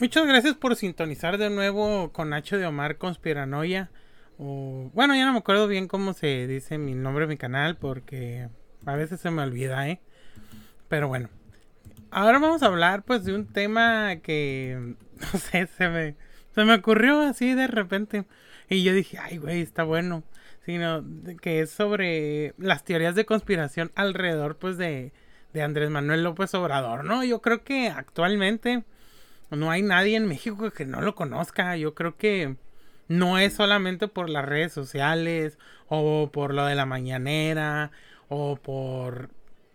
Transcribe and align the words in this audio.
Muchas 0.00 0.26
gracias 0.26 0.54
por 0.56 0.74
sintonizar 0.74 1.38
de 1.38 1.50
nuevo 1.50 2.12
con 2.12 2.30
Nacho 2.30 2.58
de 2.58 2.66
Omar 2.66 2.98
Conspiranoia. 2.98 3.90
Bueno, 4.38 5.14
ya 5.14 5.24
no 5.24 5.32
me 5.32 5.38
acuerdo 5.38 5.68
bien 5.68 5.86
cómo 5.86 6.14
se 6.14 6.48
dice 6.48 6.78
mi 6.78 6.94
nombre 6.94 7.28
mi 7.28 7.36
canal 7.36 7.76
porque 7.76 8.48
a 8.84 8.96
veces 8.96 9.20
se 9.20 9.30
me 9.30 9.42
olvida, 9.42 9.88
¿eh? 9.88 10.00
Pero 10.88 11.06
bueno. 11.06 11.28
Ahora 12.10 12.40
vamos 12.40 12.64
a 12.64 12.66
hablar 12.66 13.04
pues 13.04 13.24
de 13.24 13.34
un 13.34 13.46
tema 13.46 14.16
que, 14.16 14.96
no 15.32 15.38
sé, 15.38 15.68
se 15.68 15.88
me, 15.88 16.16
se 16.56 16.64
me 16.64 16.74
ocurrió 16.74 17.20
así 17.20 17.54
de 17.54 17.68
repente. 17.68 18.24
Y 18.68 18.82
yo 18.82 18.94
dije, 18.94 19.18
ay, 19.18 19.38
güey, 19.38 19.60
está 19.60 19.84
bueno. 19.84 20.24
Sino 20.66 21.04
que 21.40 21.60
es 21.60 21.70
sobre 21.70 22.54
las 22.58 22.84
teorías 22.84 23.14
de 23.14 23.26
conspiración 23.26 23.92
alrededor 23.94 24.56
pues 24.56 24.76
de, 24.76 25.12
de 25.52 25.62
Andrés 25.62 25.90
Manuel 25.90 26.24
López 26.24 26.52
Obrador, 26.54 27.04
¿no? 27.04 27.22
Yo 27.22 27.40
creo 27.40 27.62
que 27.62 27.90
actualmente 27.90 28.82
no 29.56 29.70
hay 29.70 29.82
nadie 29.82 30.16
en 30.16 30.26
México 30.26 30.70
que 30.70 30.84
no 30.86 31.00
lo 31.00 31.14
conozca. 31.14 31.76
Yo 31.76 31.94
creo 31.94 32.16
que 32.16 32.56
no 33.08 33.38
es 33.38 33.54
solamente 33.54 34.08
por 34.08 34.30
las 34.30 34.44
redes 34.44 34.72
sociales 34.72 35.58
o 35.88 36.30
por 36.32 36.54
lo 36.54 36.66
de 36.66 36.74
la 36.74 36.86
mañanera 36.86 37.90
o 38.28 38.56
por 38.56 39.30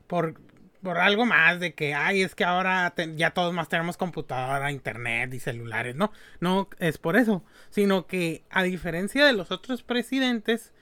por 0.07 0.35
por 0.81 0.97
algo 0.97 1.25
más 1.25 1.59
de 1.59 1.73
que 1.73 1.93
ay 1.93 2.21
es 2.21 2.35
que 2.35 2.45
ahora 2.45 2.93
ya 3.15 3.31
todos 3.31 3.53
más 3.53 3.69
tenemos 3.69 3.97
computadora, 3.97 4.71
internet 4.71 5.33
y 5.33 5.39
celulares, 5.39 5.95
no, 5.95 6.11
no 6.39 6.69
es 6.79 6.97
por 6.97 7.17
eso, 7.17 7.43
sino 7.69 8.07
que 8.07 8.43
a 8.49 8.63
diferencia 8.63 9.25
de 9.25 9.33
los 9.33 9.51
otros 9.51 9.83
presidentes, 9.83 10.73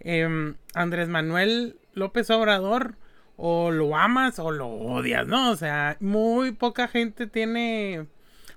em, 0.00 0.56
Andrés 0.74 1.08
Manuel 1.08 1.78
López 1.92 2.30
Obrador 2.30 2.96
o 3.36 3.70
lo 3.70 3.96
amas 3.96 4.38
o 4.38 4.50
lo 4.50 4.68
odias, 4.68 5.26
¿no? 5.26 5.50
O 5.50 5.56
sea, 5.56 5.96
muy 6.00 6.52
poca 6.52 6.88
gente 6.88 7.26
tiene 7.26 8.06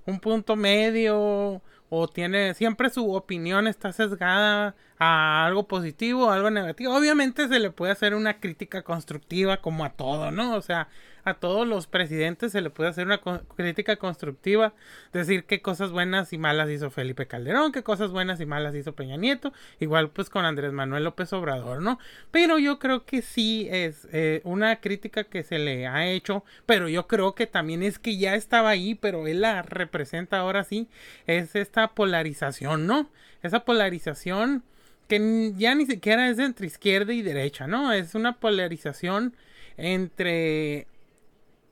un 0.08 0.20
punto 0.20 0.56
medio 0.56 1.62
o 1.90 2.08
tiene 2.08 2.54
siempre 2.54 2.90
su 2.90 3.14
opinión 3.14 3.68
está 3.68 3.92
sesgada 3.94 4.76
a 5.00 5.46
algo 5.46 5.68
positivo 5.68 6.28
o 6.28 6.32
algo 6.32 6.50
negativo. 6.50 6.96
Obviamente 6.96 7.48
se 7.48 7.60
le 7.60 7.72
puede 7.72 7.92
hacer 7.92 8.16
una 8.16 8.40
crítica 8.40 8.84
constructiva 8.84 9.58
como 9.58 9.86
a 9.86 9.92
todo, 9.92 10.32
¿no? 10.32 10.56
O 10.56 10.62
sea, 10.62 10.90
a 11.28 11.34
todos 11.34 11.68
los 11.68 11.88
presidentes 11.88 12.54
se 12.54 12.62
le 12.62 12.70
puede 12.70 12.90
hacer 12.90 13.06
una 13.06 13.20
crítica 13.58 13.98
constructiva, 13.98 14.74
decir 15.12 15.44
qué 15.44 15.62
cosas 15.62 15.92
buenas 15.92 16.32
y 16.32 16.38
malas 16.38 16.70
hizo 16.70 16.90
Felipe 16.90 17.28
Calderón, 17.28 17.74
qué 17.74 17.84
cosas 17.84 18.12
buenas 18.12 18.40
y 18.40 18.46
malas 18.46 18.74
hizo 18.76 18.94
Peña 18.96 19.18
Nieto, 19.18 19.52
igual 19.82 20.10
pues 20.10 20.30
con 20.30 20.46
Andrés 20.46 20.72
Manuel 20.72 21.04
López 21.04 21.34
Obrador, 21.34 21.82
¿no? 21.82 22.00
Pero 22.32 22.60
yo 22.60 22.80
creo 22.80 23.04
que 23.04 23.22
sí 23.22 23.68
es 23.70 24.08
eh, 24.14 24.40
una 24.46 24.80
crítica 24.80 25.26
que 25.26 25.44
se 25.44 25.60
le 25.60 25.86
ha 25.86 26.08
hecho, 26.08 26.46
pero 26.66 26.88
yo 26.88 27.08
creo 27.08 27.36
que 27.36 27.46
también 27.46 27.84
es 27.84 28.00
que 28.00 28.18
ya 28.18 28.36
estaba 28.36 28.70
ahí, 28.70 28.96
pero 28.96 29.28
él 29.28 29.42
la 29.42 29.64
representa 29.64 30.40
ahora 30.40 30.64
sí, 30.64 30.88
es 31.26 31.58
esta 31.58 31.90
polarización, 31.90 32.88
¿no? 32.88 33.10
Esa 33.44 33.66
polarización 33.66 34.64
que 35.10 35.52
ya 35.58 35.76
ni 35.76 35.86
siquiera 35.88 36.30
es 36.30 36.40
entre 36.40 36.68
izquierda 36.68 37.12
y 37.12 37.22
derecha, 37.22 37.68
¿no? 37.68 37.92
Es 37.92 38.16
una 38.16 38.40
polarización 38.40 39.36
entre 39.76 40.88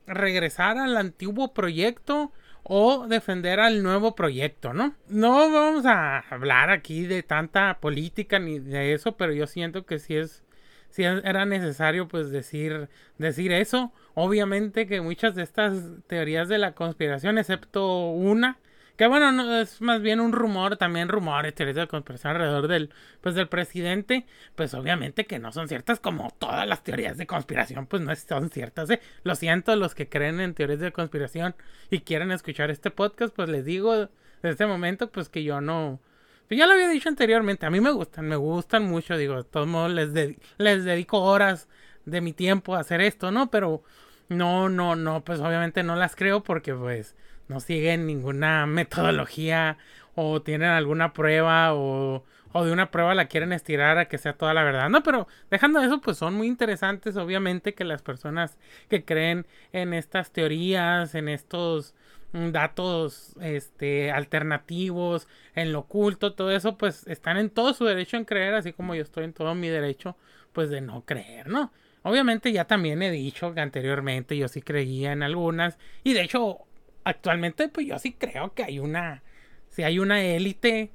regresar 0.07 0.77
al 0.77 0.97
antiguo 0.97 1.53
proyecto 1.53 2.31
o 2.63 3.07
defender 3.07 3.59
al 3.59 3.83
nuevo 3.83 4.15
proyecto, 4.15 4.73
¿no? 4.73 4.95
No 5.07 5.51
vamos 5.51 5.85
a 5.85 6.19
hablar 6.29 6.71
aquí 6.71 7.05
de 7.05 7.21
tanta 7.21 7.79
política 7.79 8.39
ni 8.39 8.59
de 8.59 8.93
eso, 8.93 9.17
pero 9.17 9.33
yo 9.33 9.45
siento 9.45 9.85
que 9.85 9.99
sí 9.99 10.15
es 10.15 10.43
si 10.89 11.03
era 11.03 11.45
necesario 11.45 12.07
pues 12.07 12.31
decir 12.31 12.89
decir 13.17 13.51
eso. 13.51 13.91
Obviamente 14.13 14.87
que 14.87 15.01
muchas 15.01 15.35
de 15.35 15.43
estas 15.43 15.73
teorías 16.07 16.47
de 16.47 16.57
la 16.57 16.71
conspiración, 16.73 17.37
excepto 17.37 18.09
una 18.11 18.59
que 18.97 19.07
bueno, 19.07 19.31
no, 19.31 19.59
es 19.59 19.81
más 19.81 20.01
bien 20.01 20.19
un 20.19 20.31
rumor, 20.31 20.77
también 20.77 21.09
rumores, 21.09 21.53
teorías 21.53 21.75
de 21.75 21.87
conspiración 21.87 22.33
alrededor 22.33 22.67
del, 22.67 22.89
pues, 23.21 23.35
del 23.35 23.47
presidente, 23.47 24.25
pues 24.55 24.73
obviamente 24.73 25.25
que 25.25 25.39
no 25.39 25.51
son 25.51 25.67
ciertas 25.67 25.99
como 25.99 26.31
todas 26.37 26.67
las 26.67 26.83
teorías 26.83 27.17
de 27.17 27.27
conspiración, 27.27 27.87
pues 27.87 28.01
no 28.01 28.15
son 28.15 28.49
ciertas, 28.49 28.89
¿eh? 28.89 29.01
Lo 29.23 29.35
siento, 29.35 29.75
los 29.75 29.95
que 29.95 30.07
creen 30.07 30.39
en 30.39 30.53
teorías 30.53 30.79
de 30.79 30.91
conspiración 30.91 31.55
y 31.89 32.01
quieren 32.01 32.31
escuchar 32.31 32.71
este 32.71 32.91
podcast, 32.91 33.35
pues 33.35 33.49
les 33.49 33.65
digo 33.65 33.93
desde 33.95 34.49
este 34.49 34.65
momento, 34.65 35.11
pues 35.11 35.29
que 35.29 35.43
yo 35.43 35.61
no... 35.61 35.99
Pues 36.47 36.59
ya 36.59 36.67
lo 36.67 36.73
había 36.73 36.87
dicho 36.89 37.09
anteriormente, 37.09 37.65
a 37.65 37.71
mí 37.71 37.81
me 37.81 37.91
gustan, 37.91 38.27
me 38.27 38.35
gustan 38.35 38.83
mucho, 38.85 39.17
digo, 39.17 39.35
de 39.37 39.43
todos 39.43 39.67
modos 39.67 39.91
les, 39.91 40.11
les 40.57 40.83
dedico 40.83 41.21
horas 41.21 41.67
de 42.05 42.21
mi 42.21 42.33
tiempo 42.33 42.75
a 42.75 42.79
hacer 42.81 43.01
esto, 43.01 43.31
¿no? 43.31 43.49
Pero 43.49 43.83
no, 44.29 44.69
no, 44.69 44.95
no, 44.95 45.23
pues 45.23 45.39
obviamente 45.39 45.83
no 45.83 45.95
las 45.95 46.15
creo 46.15 46.43
porque 46.43 46.73
pues 46.73 47.15
no 47.47 47.59
siguen 47.59 48.07
ninguna 48.07 48.65
metodología 48.65 49.77
o 50.15 50.41
tienen 50.41 50.69
alguna 50.69 51.13
prueba 51.13 51.73
o, 51.73 52.23
o, 52.53 52.65
de 52.65 52.71
una 52.71 52.89
prueba 52.89 53.13
la 53.15 53.27
quieren 53.27 53.51
estirar 53.51 53.97
a 53.97 54.07
que 54.07 54.17
sea 54.17 54.33
toda 54.33 54.53
la 54.53 54.63
verdad. 54.63 54.89
No, 54.89 55.03
pero 55.03 55.27
dejando 55.51 55.81
eso, 55.81 56.01
pues 56.01 56.17
son 56.17 56.35
muy 56.35 56.47
interesantes, 56.47 57.17
obviamente, 57.17 57.73
que 57.73 57.83
las 57.83 58.01
personas 58.01 58.57
que 58.89 59.03
creen 59.03 59.45
en 59.73 59.93
estas 59.93 60.31
teorías, 60.31 61.15
en 61.15 61.27
estos 61.27 61.93
mm, 62.31 62.51
datos 62.51 63.35
este 63.41 64.11
alternativos, 64.11 65.27
en 65.53 65.73
lo 65.73 65.79
oculto, 65.79 66.33
todo 66.33 66.51
eso, 66.51 66.77
pues 66.77 67.05
están 67.07 67.37
en 67.37 67.49
todo 67.49 67.73
su 67.73 67.85
derecho 67.85 68.17
en 68.17 68.25
creer, 68.25 68.53
así 68.55 68.71
como 68.73 68.95
yo 68.95 69.01
estoy 69.01 69.25
en 69.25 69.33
todo 69.33 69.53
mi 69.53 69.67
derecho, 69.67 70.15
pues 70.53 70.69
de 70.69 70.81
no 70.81 71.03
creer, 71.05 71.49
¿no? 71.49 71.73
Obviamente 72.03 72.51
ya 72.51 72.65
también 72.65 73.01
he 73.01 73.09
dicho 73.11 73.53
que 73.53 73.61
anteriormente 73.61 74.37
yo 74.37 74.47
sí 74.47 74.61
creía 74.61 75.11
en 75.11 75.23
algunas 75.23 75.79
y 76.03 76.13
de 76.13 76.21
hecho 76.21 76.59
actualmente 77.05 77.69
pues 77.69 77.87
yo 77.87 77.97
sí 77.99 78.13
creo 78.13 78.53
que 78.53 78.63
hay 78.63 78.79
una, 78.79 79.23
si 79.69 79.83
hay 79.83 79.99
una 79.99 80.21
élite 80.21 80.91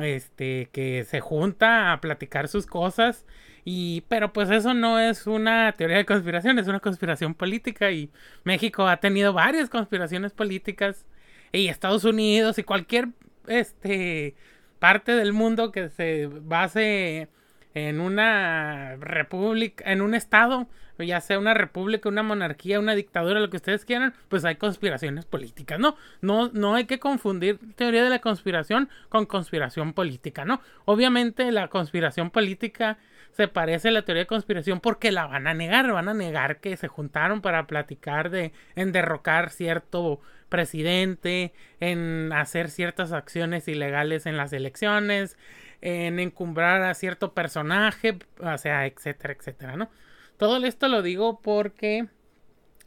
este 0.00 0.68
que 0.72 1.04
se 1.04 1.20
junta 1.20 1.92
a 1.92 2.00
platicar 2.00 2.48
sus 2.48 2.66
cosas 2.66 3.26
y 3.64 4.02
pero 4.08 4.32
pues 4.32 4.50
eso 4.50 4.74
no 4.74 4.98
es 5.00 5.26
una 5.26 5.72
teoría 5.72 5.96
de 5.96 6.04
conspiración, 6.04 6.58
es 6.58 6.68
una 6.68 6.80
conspiración 6.80 7.34
política 7.34 7.90
y 7.90 8.10
México 8.44 8.86
ha 8.86 8.98
tenido 8.98 9.32
varias 9.32 9.70
conspiraciones 9.70 10.32
políticas 10.32 11.06
y 11.52 11.68
Estados 11.68 12.04
Unidos 12.04 12.58
y 12.58 12.64
cualquier 12.64 13.08
este 13.46 14.34
parte 14.78 15.12
del 15.12 15.32
mundo 15.32 15.72
que 15.72 15.88
se 15.88 16.26
base 16.26 17.28
en 17.74 18.00
una 18.00 18.96
república, 18.96 19.90
en 19.90 20.00
un 20.00 20.14
estado, 20.14 20.68
ya 20.98 21.20
sea 21.20 21.38
una 21.38 21.54
república, 21.54 22.08
una 22.08 22.22
monarquía, 22.22 22.78
una 22.78 22.94
dictadura, 22.94 23.40
lo 23.40 23.50
que 23.50 23.56
ustedes 23.56 23.84
quieran, 23.84 24.14
pues 24.28 24.44
hay 24.44 24.56
conspiraciones 24.56 25.24
políticas, 25.24 25.78
¿no? 25.78 25.96
No, 26.20 26.50
no 26.52 26.74
hay 26.74 26.84
que 26.84 27.00
confundir 27.00 27.58
teoría 27.74 28.04
de 28.04 28.10
la 28.10 28.20
conspiración 28.20 28.88
con 29.08 29.26
conspiración 29.26 29.92
política, 29.92 30.44
¿no? 30.44 30.60
Obviamente 30.84 31.50
la 31.50 31.68
conspiración 31.68 32.30
política 32.30 32.98
se 33.32 33.48
parece 33.48 33.88
a 33.88 33.90
la 33.90 34.02
teoría 34.02 34.22
de 34.22 34.28
conspiración 34.28 34.78
porque 34.78 35.10
la 35.10 35.26
van 35.26 35.48
a 35.48 35.54
negar, 35.54 35.90
van 35.92 36.08
a 36.08 36.14
negar 36.14 36.60
que 36.60 36.76
se 36.76 36.86
juntaron 36.86 37.40
para 37.40 37.66
platicar 37.66 38.30
de 38.30 38.52
en 38.76 38.92
derrocar 38.92 39.50
cierto 39.50 40.20
presidente, 40.48 41.52
en 41.80 42.32
hacer 42.32 42.70
ciertas 42.70 43.10
acciones 43.12 43.66
ilegales 43.66 44.26
en 44.26 44.36
las 44.36 44.52
elecciones, 44.52 45.36
en 45.84 46.18
encumbrar 46.18 46.82
a 46.82 46.94
cierto 46.94 47.34
personaje, 47.34 48.18
o 48.40 48.58
sea, 48.58 48.86
etcétera, 48.86 49.34
etcétera, 49.34 49.76
¿no? 49.76 49.90
Todo 50.38 50.56
esto 50.64 50.88
lo 50.88 51.02
digo 51.02 51.40
porque, 51.42 52.08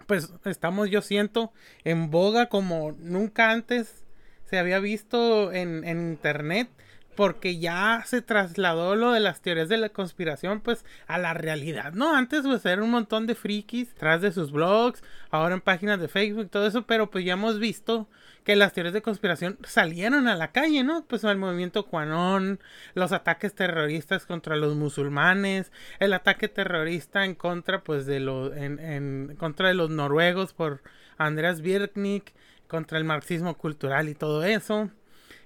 pues, 0.07 0.33
estamos, 0.45 0.89
yo 0.89 1.03
siento, 1.03 1.53
en 1.83 2.09
boga 2.09 2.49
como 2.49 2.93
nunca 2.93 3.51
antes 3.51 4.03
se 4.45 4.57
había 4.57 4.79
visto 4.79 5.51
en, 5.53 5.83
en 5.83 6.09
internet 6.09 6.69
porque 7.15 7.59
ya 7.59 8.03
se 8.05 8.21
trasladó 8.21 8.95
lo 8.95 9.11
de 9.11 9.19
las 9.19 9.41
teorías 9.41 9.69
de 9.69 9.77
la 9.77 9.89
conspiración 9.89 10.61
pues 10.61 10.83
a 11.07 11.19
la 11.19 11.35
realidad, 11.35 11.93
¿no? 11.93 12.15
Antes 12.15 12.43
pues 12.43 12.65
era 12.65 12.83
un 12.83 12.91
montón 12.91 13.27
de 13.27 13.35
frikis 13.35 13.93
tras 13.93 14.21
de 14.21 14.31
sus 14.31 14.51
blogs, 14.51 15.03
ahora 15.29 15.53
en 15.53 15.61
páginas 15.61 15.99
de 15.99 16.07
Facebook, 16.07 16.49
todo 16.49 16.65
eso, 16.65 16.87
pero 16.87 17.11
pues 17.11 17.25
ya 17.25 17.33
hemos 17.33 17.59
visto 17.59 18.07
que 18.47 18.55
las 18.55 18.71
teorías 18.71 18.93
de 18.93 19.01
conspiración 19.01 19.57
salieron 19.65 20.29
a 20.29 20.37
la 20.37 20.53
calle, 20.53 20.81
¿no? 20.81 21.03
Pues 21.05 21.25
el 21.25 21.37
movimiento 21.37 21.85
Quanon, 21.85 22.61
los 22.93 23.11
ataques 23.11 23.53
terroristas 23.53 24.25
contra 24.25 24.55
los 24.55 24.73
musulmanes, 24.73 25.73
el 25.99 26.13
ataque 26.13 26.47
terrorista 26.47 27.25
en 27.25 27.35
contra, 27.35 27.83
pues, 27.83 28.05
de 28.05 28.21
los, 28.21 28.55
en, 28.55 28.79
en 28.79 29.35
contra 29.37 29.67
de 29.67 29.73
los 29.73 29.89
noruegos 29.89 30.53
por 30.53 30.81
Andreas 31.17 31.59
Birknik, 31.59 32.33
contra 32.69 32.97
el 32.97 33.03
marxismo 33.03 33.57
cultural 33.57 34.07
y 34.07 34.15
todo 34.15 34.45
eso. 34.45 34.91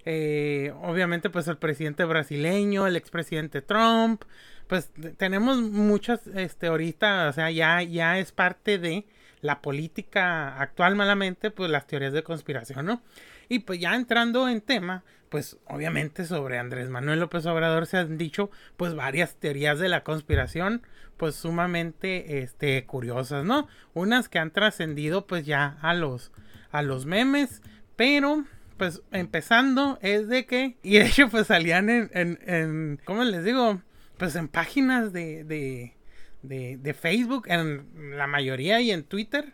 Eh, 0.05 0.71
obviamente, 0.83 1.31
pues 1.31 1.47
el 1.47 1.57
presidente 1.57 2.03
brasileño, 2.03 2.85
el 2.85 2.95
expresidente 2.95 3.63
Trump, 3.63 4.25
pues 4.67 4.91
tenemos 5.17 5.59
muchas, 5.59 6.27
este, 6.27 6.67
ahorita, 6.67 7.29
o 7.29 7.33
sea, 7.33 7.49
ya, 7.49 7.81
ya 7.81 8.19
es 8.19 8.31
parte 8.31 8.77
de 8.77 9.07
la 9.41 9.61
política 9.61 10.59
actual 10.59 10.95
malamente, 10.95 11.51
pues 11.51 11.69
las 11.69 11.87
teorías 11.87 12.13
de 12.13 12.23
conspiración, 12.23 12.85
¿no? 12.85 13.01
Y 13.49 13.59
pues 13.59 13.79
ya 13.79 13.95
entrando 13.95 14.47
en 14.47 14.61
tema, 14.61 15.03
pues 15.29 15.57
obviamente 15.65 16.25
sobre 16.25 16.57
Andrés 16.57 16.89
Manuel 16.89 17.19
López 17.19 17.45
Obrador 17.45 17.85
se 17.85 17.97
han 17.97 18.17
dicho 18.17 18.49
pues 18.77 18.95
varias 18.95 19.35
teorías 19.35 19.79
de 19.79 19.89
la 19.89 20.03
conspiración, 20.03 20.83
pues 21.17 21.35
sumamente 21.35 22.39
este 22.39 22.85
curiosas, 22.85 23.43
¿no? 23.45 23.67
Unas 23.93 24.29
que 24.29 24.39
han 24.39 24.51
trascendido 24.51 25.27
pues 25.27 25.45
ya 25.45 25.77
a 25.81 25.93
los 25.93 26.31
a 26.71 26.81
los 26.81 27.05
memes, 27.05 27.61
pero 27.95 28.45
pues 28.77 29.01
empezando 29.11 29.99
es 30.01 30.27
de 30.27 30.45
que, 30.45 30.77
y 30.81 30.97
de 30.97 31.05
hecho 31.05 31.29
pues 31.29 31.47
salían 31.47 31.89
en, 31.89 32.09
en, 32.13 32.39
en 32.45 32.99
¿cómo 33.05 33.23
les 33.23 33.43
digo? 33.43 33.81
Pues 34.17 34.35
en 34.35 34.47
páginas 34.47 35.13
de, 35.13 35.43
de, 35.43 35.95
de, 36.43 36.77
de 36.77 36.93
Facebook, 36.93 37.45
en 37.47 38.17
la 38.17 38.27
mayoría 38.27 38.81
y 38.81 38.91
en 38.91 39.03
Twitter 39.03 39.53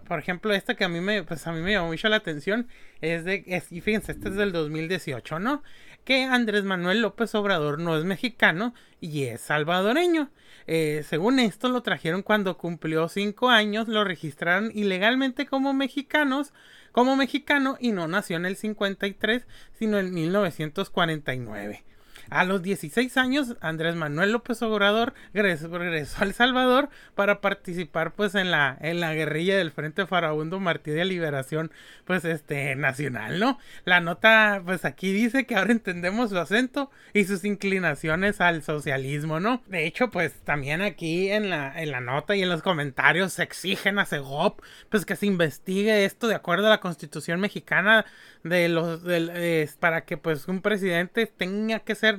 por 0.00 0.18
ejemplo, 0.18 0.52
esta 0.52 0.74
que 0.74 0.84
a 0.84 0.88
mí 0.88 1.00
me, 1.00 1.22
pues 1.22 1.46
a 1.46 1.52
mí 1.52 1.60
me 1.60 1.72
llamó 1.72 1.88
mucho 1.88 2.08
la 2.08 2.16
atención 2.16 2.68
es 3.00 3.24
de, 3.24 3.44
es, 3.46 3.70
y 3.70 3.80
fíjense, 3.80 4.12
este 4.12 4.28
es 4.28 4.34
del 4.34 4.52
2018, 4.52 5.38
¿no? 5.38 5.62
Que 6.04 6.24
Andrés 6.24 6.64
Manuel 6.64 7.00
López 7.00 7.34
Obrador 7.34 7.78
no 7.78 7.96
es 7.96 8.04
mexicano 8.04 8.74
y 9.00 9.24
es 9.24 9.40
salvadoreño. 9.40 10.30
Eh, 10.66 11.04
según 11.08 11.38
esto, 11.38 11.68
lo 11.68 11.82
trajeron 11.82 12.22
cuando 12.22 12.58
cumplió 12.58 13.08
cinco 13.08 13.50
años, 13.50 13.88
lo 13.88 14.04
registraron 14.04 14.70
ilegalmente 14.74 15.46
como 15.46 15.72
mexicanos, 15.72 16.52
como 16.92 17.16
mexicano 17.16 17.76
y 17.80 17.92
no 17.92 18.06
nació 18.08 18.36
en 18.36 18.46
el 18.46 18.56
53, 18.56 19.46
sino 19.72 19.98
en 19.98 20.12
1949. 20.12 21.84
A 22.30 22.44
los 22.44 22.62
16 22.62 23.16
años, 23.16 23.56
Andrés 23.60 23.94
Manuel 23.94 24.32
López 24.32 24.60
Obrador 24.62 25.14
regresó, 25.32 25.68
regresó 25.76 26.22
a 26.22 26.24
El 26.26 26.34
Salvador 26.34 26.88
para 27.14 27.40
participar 27.40 28.14
pues 28.14 28.34
en 28.34 28.50
la, 28.50 28.76
en 28.80 29.00
la 29.00 29.14
guerrilla 29.14 29.56
del 29.56 29.70
Frente 29.70 30.06
Farabundo 30.06 30.60
Martí 30.60 30.90
de 30.90 31.04
Liberación 31.04 31.70
pues 32.04 32.24
este 32.24 32.74
nacional, 32.76 33.38
¿no? 33.38 33.58
La 33.84 34.00
nota 34.00 34.62
pues 34.64 34.84
aquí 34.84 35.12
dice 35.12 35.46
que 35.46 35.56
ahora 35.56 35.72
entendemos 35.72 36.30
su 36.30 36.38
acento 36.38 36.90
y 37.12 37.24
sus 37.24 37.44
inclinaciones 37.44 38.40
al 38.40 38.62
socialismo, 38.62 39.40
¿no? 39.40 39.62
De 39.66 39.86
hecho 39.86 40.10
pues 40.10 40.32
también 40.44 40.82
aquí 40.82 41.30
en 41.30 41.50
la, 41.50 41.80
en 41.80 41.90
la 41.90 42.00
nota 42.00 42.36
y 42.36 42.42
en 42.42 42.48
los 42.48 42.62
comentarios 42.62 43.34
se 43.34 43.42
exigen 43.42 43.98
a 43.98 44.06
Segop 44.06 44.60
pues 44.88 45.04
que 45.04 45.16
se 45.16 45.26
investigue 45.26 46.04
esto 46.04 46.28
de 46.28 46.34
acuerdo 46.34 46.66
a 46.66 46.70
la 46.70 46.80
constitución 46.80 47.40
mexicana 47.40 48.04
de 48.42 48.68
los 48.68 49.02
del, 49.02 49.68
para 49.80 50.04
que 50.04 50.16
pues 50.16 50.48
un 50.48 50.60
presidente 50.60 51.26
tenga 51.26 51.80
que 51.80 51.94
ser 51.94 52.13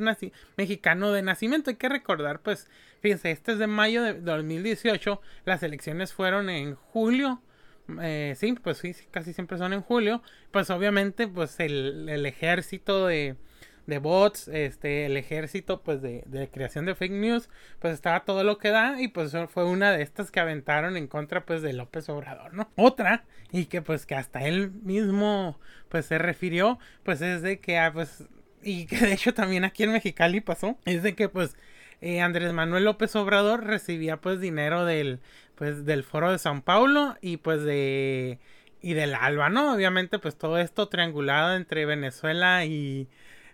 mexicano 0.58 1.12
de 1.12 1.22
nacimiento. 1.22 1.70
Hay 1.70 1.76
que 1.76 1.90
recordar, 1.90 2.40
pues, 2.42 2.70
fíjense, 3.02 3.32
este 3.32 3.54
es 3.54 3.60
de 3.60 3.68
mayo 3.68 4.04
de 4.04 4.14
2018, 4.14 5.22
las 5.46 5.64
elecciones 5.64 6.14
fueron 6.14 6.50
en 6.50 6.76
julio. 6.76 7.42
Eh, 8.02 8.34
sí, 8.38 8.54
pues 8.54 8.80
sí, 8.80 8.96
casi 9.12 9.34
siempre 9.34 9.58
son 9.58 9.74
en 9.74 9.82
julio. 9.82 10.22
Pues 10.52 10.70
obviamente, 10.70 11.28
pues 11.28 11.60
el, 11.60 12.10
el 12.10 12.26
ejército 12.26 13.08
de, 13.08 13.36
de 13.88 14.00
bots, 14.00 14.48
este, 14.48 15.06
el 15.06 15.18
ejército 15.18 15.82
pues 15.82 16.02
de, 16.02 16.24
de, 16.26 16.50
creación 16.50 16.86
de 16.86 16.96
fake 16.96 17.12
news, 17.12 17.50
pues 17.80 17.94
estaba 17.94 18.26
todo 18.26 18.44
lo 18.44 18.58
que 18.58 18.70
da 18.70 19.02
y 19.02 19.08
pues 19.08 19.36
fue 19.50 19.66
una 19.66 19.92
de 19.92 20.02
estas 20.02 20.32
que 20.32 20.40
aventaron 20.40 20.98
en 20.98 21.08
contra 21.08 21.46
pues 21.46 21.62
de 21.62 21.74
López 21.74 22.10
Obrador, 22.10 22.54
¿no? 22.54 22.70
Otra, 22.76 23.26
y 23.52 23.66
que 23.66 23.82
pues 23.82 24.06
que 24.06 24.16
hasta 24.16 24.46
él 24.46 24.72
mismo 24.84 25.60
pues 25.90 26.06
se 26.08 26.18
refirió, 26.18 26.80
pues 27.04 27.22
es 27.22 27.42
de 27.42 27.60
que 27.60 27.78
ah, 27.78 27.92
pues 27.94 28.26
y 28.66 28.88
que 28.88 28.98
de 28.98 29.14
hecho 29.14 29.34
también 29.34 29.64
aquí 29.64 29.84
en 29.84 29.94
Mexicali 29.94 30.42
pasó, 30.42 30.78
es 30.86 31.04
de 31.04 31.16
que 31.16 31.30
pues 31.30 31.56
eh, 32.02 32.22
Andrés 32.22 32.52
Manuel 32.52 32.84
López 32.86 33.16
Obrador 33.16 33.64
recibía 33.64 34.18
pues 34.18 34.42
dinero 34.42 34.86
del 34.86 35.22
pues 35.56 35.86
del 35.86 36.04
foro 36.04 36.32
de 36.32 36.40
San 36.40 36.62
Paulo 36.62 37.16
y 37.22 37.38
pues 37.38 37.64
de 37.64 38.40
y 38.82 38.94
del 38.94 39.16
Alba, 39.16 39.50
¿no? 39.50 39.74
Obviamente 39.74 40.20
pues 40.20 40.38
todo 40.38 40.58
esto 40.58 40.90
triangulado 40.90 41.56
entre 41.56 41.86
Venezuela 41.86 42.66
y 42.66 43.08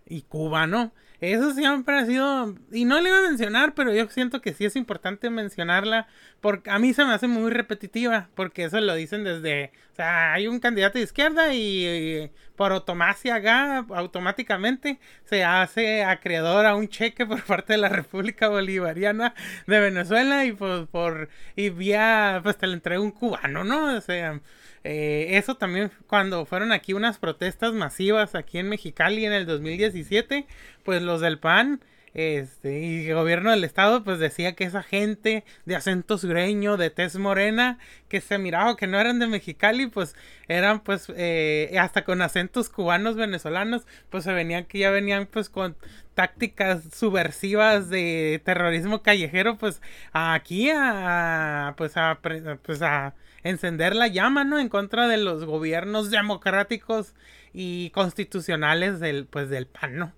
y 0.07 0.23
Cuba, 0.23 0.67
¿no? 0.67 0.93
Eso 1.21 1.53
siempre 1.53 1.99
ha 1.99 2.05
sido, 2.07 2.55
y 2.71 2.85
no 2.85 2.99
le 2.99 3.09
iba 3.09 3.19
a 3.19 3.29
mencionar, 3.29 3.75
pero 3.75 3.93
yo 3.93 4.09
siento 4.09 4.41
que 4.41 4.53
sí 4.53 4.65
es 4.65 4.75
importante 4.75 5.29
mencionarla, 5.29 6.07
porque 6.41 6.71
a 6.71 6.79
mí 6.79 6.93
se 6.93 7.05
me 7.05 7.13
hace 7.13 7.27
muy 7.27 7.51
repetitiva, 7.51 8.29
porque 8.35 8.63
eso 8.63 8.81
lo 8.81 8.95
dicen 8.95 9.23
desde, 9.23 9.71
o 9.93 9.95
sea, 9.95 10.33
hay 10.33 10.47
un 10.47 10.59
candidato 10.59 10.97
de 10.97 11.03
izquierda 11.03 11.53
y, 11.53 12.31
por 12.55 12.71
automacia 12.71 13.41
automáticamente 13.89 14.99
se 15.25 15.43
hace 15.43 16.03
acreedor 16.03 16.65
a 16.65 16.75
un 16.75 16.89
cheque 16.89 17.25
por 17.25 17.41
parte 17.43 17.73
de 17.73 17.77
la 17.79 17.89
República 17.89 18.49
Bolivariana 18.49 19.33
de 19.67 19.79
Venezuela 19.79 20.45
y 20.45 20.51
pues 20.51 20.87
por, 20.87 21.29
y 21.55 21.69
vía, 21.69 22.39
pues 22.43 22.57
te 22.57 22.67
le 22.67 22.73
entrega 22.73 23.01
un 23.01 23.11
cubano, 23.11 23.63
¿no? 23.63 23.95
O 23.95 24.01
sea, 24.01 24.39
eh, 24.83 25.27
eso 25.31 25.55
también 25.55 25.91
cuando 26.07 26.45
fueron 26.45 26.71
aquí 26.71 26.93
unas 26.93 27.19
protestas 27.19 27.73
masivas 27.73 28.33
aquí 28.33 28.57
en 28.57 28.69
Mexicali 28.69 29.25
en 29.25 29.33
el 29.33 29.45
2017, 29.45 30.47
pues 30.83 31.01
los 31.03 31.21
del 31.21 31.37
PAN 31.37 31.81
este, 32.13 32.79
y 32.79 33.07
el 33.07 33.15
gobierno 33.15 33.51
del 33.51 33.63
estado 33.63 34.03
pues 34.03 34.19
decía 34.19 34.53
que 34.53 34.65
esa 34.65 34.83
gente 34.83 35.45
de 35.65 35.75
acento 35.75 36.17
sureño, 36.17 36.77
de 36.77 36.89
tez 36.89 37.17
morena, 37.17 37.79
que 38.09 38.21
se 38.21 38.37
miraba 38.37 38.75
que 38.75 38.87
no 38.87 38.99
eran 38.99 39.19
de 39.19 39.27
Mexicali, 39.27 39.87
pues 39.87 40.15
eran 40.47 40.81
pues 40.81 41.11
eh, 41.15 41.75
hasta 41.79 42.03
con 42.03 42.21
acentos 42.21 42.69
cubanos, 42.69 43.15
venezolanos, 43.15 43.85
pues 44.09 44.23
se 44.25 44.33
venían 44.33 44.65
que 44.65 44.79
ya 44.79 44.91
venían 44.91 45.25
pues 45.25 45.49
con 45.49 45.75
tácticas 46.13 46.83
subversivas 46.93 47.89
de 47.89 48.41
terrorismo 48.43 49.01
callejero, 49.01 49.57
pues 49.57 49.81
aquí 50.11 50.69
a 50.69 51.73
pues 51.77 51.95
a 51.95 52.19
pues 52.21 52.81
a 52.81 53.13
encender 53.43 53.95
la 53.95 54.07
llama, 54.07 54.43
¿no? 54.43 54.59
En 54.59 54.69
contra 54.69 55.07
de 55.07 55.17
los 55.17 55.45
gobiernos 55.45 56.11
democráticos 56.11 57.13
y 57.53 57.89
constitucionales 57.91 58.99
del, 58.99 59.25
pues, 59.25 59.49
del 59.49 59.67
PAN, 59.67 59.97
¿no? 59.97 60.13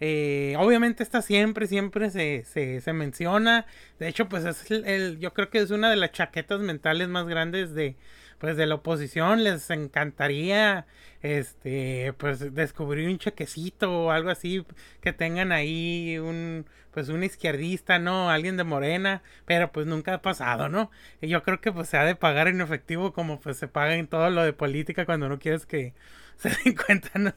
Eh, 0.00 0.54
obviamente 0.58 1.02
esta 1.02 1.20
siempre, 1.22 1.66
siempre 1.66 2.10
se, 2.10 2.44
se, 2.44 2.80
se, 2.80 2.92
menciona. 2.92 3.66
De 3.98 4.08
hecho, 4.08 4.28
pues 4.28 4.44
es 4.46 4.70
el, 4.70 5.18
yo 5.18 5.34
creo 5.34 5.50
que 5.50 5.58
es 5.58 5.70
una 5.70 5.90
de 5.90 5.96
las 5.96 6.12
chaquetas 6.12 6.60
mentales 6.60 7.08
más 7.08 7.26
grandes 7.26 7.74
de, 7.74 7.96
pues 8.38 8.56
de 8.56 8.66
la 8.66 8.76
oposición. 8.76 9.44
Les 9.44 9.68
encantaría, 9.70 10.86
este, 11.22 12.14
pues 12.18 12.54
descubrir 12.54 13.08
un 13.08 13.18
chequecito 13.18 14.06
o 14.06 14.10
algo 14.10 14.30
así 14.30 14.64
que 15.02 15.12
tengan 15.12 15.52
ahí 15.52 16.18
un, 16.18 16.66
pues 16.92 17.08
un 17.10 17.22
izquierdista, 17.22 17.98
¿no? 17.98 18.30
Alguien 18.30 18.56
de 18.56 18.64
Morena, 18.64 19.22
pero 19.44 19.70
pues 19.72 19.86
nunca 19.86 20.14
ha 20.14 20.22
pasado, 20.22 20.68
¿no? 20.68 20.90
Y 21.20 21.28
yo 21.28 21.42
creo 21.42 21.60
que 21.60 21.72
pues 21.72 21.88
se 21.88 21.98
ha 21.98 22.04
de 22.04 22.16
pagar 22.16 22.48
en 22.48 22.60
efectivo 22.62 23.12
como 23.12 23.40
pues 23.40 23.58
se 23.58 23.68
paga 23.68 23.94
en 23.96 24.06
todo 24.08 24.30
lo 24.30 24.42
de 24.42 24.52
política 24.54 25.04
cuando 25.06 25.28
no 25.28 25.38
quieres 25.38 25.66
que 25.66 25.94
se 26.42 26.50
den 26.64 26.74
cuenta, 26.74 27.18
¿no? 27.18 27.32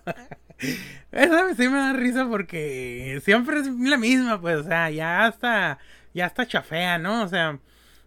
Eso 1.12 1.56
sí 1.56 1.68
me 1.68 1.78
da 1.78 1.94
risa 1.94 2.28
porque 2.28 3.20
siempre 3.24 3.60
es 3.60 3.68
la 3.68 3.98
misma, 3.98 4.40
pues, 4.40 4.58
o 4.58 4.64
sea, 4.64 4.90
ya 4.90 5.28
está, 5.28 5.80
ya 6.14 6.28
está 6.28 6.48
chafea, 6.48 6.98
¿no? 6.98 7.24
O 7.24 7.28
sea, 7.28 7.60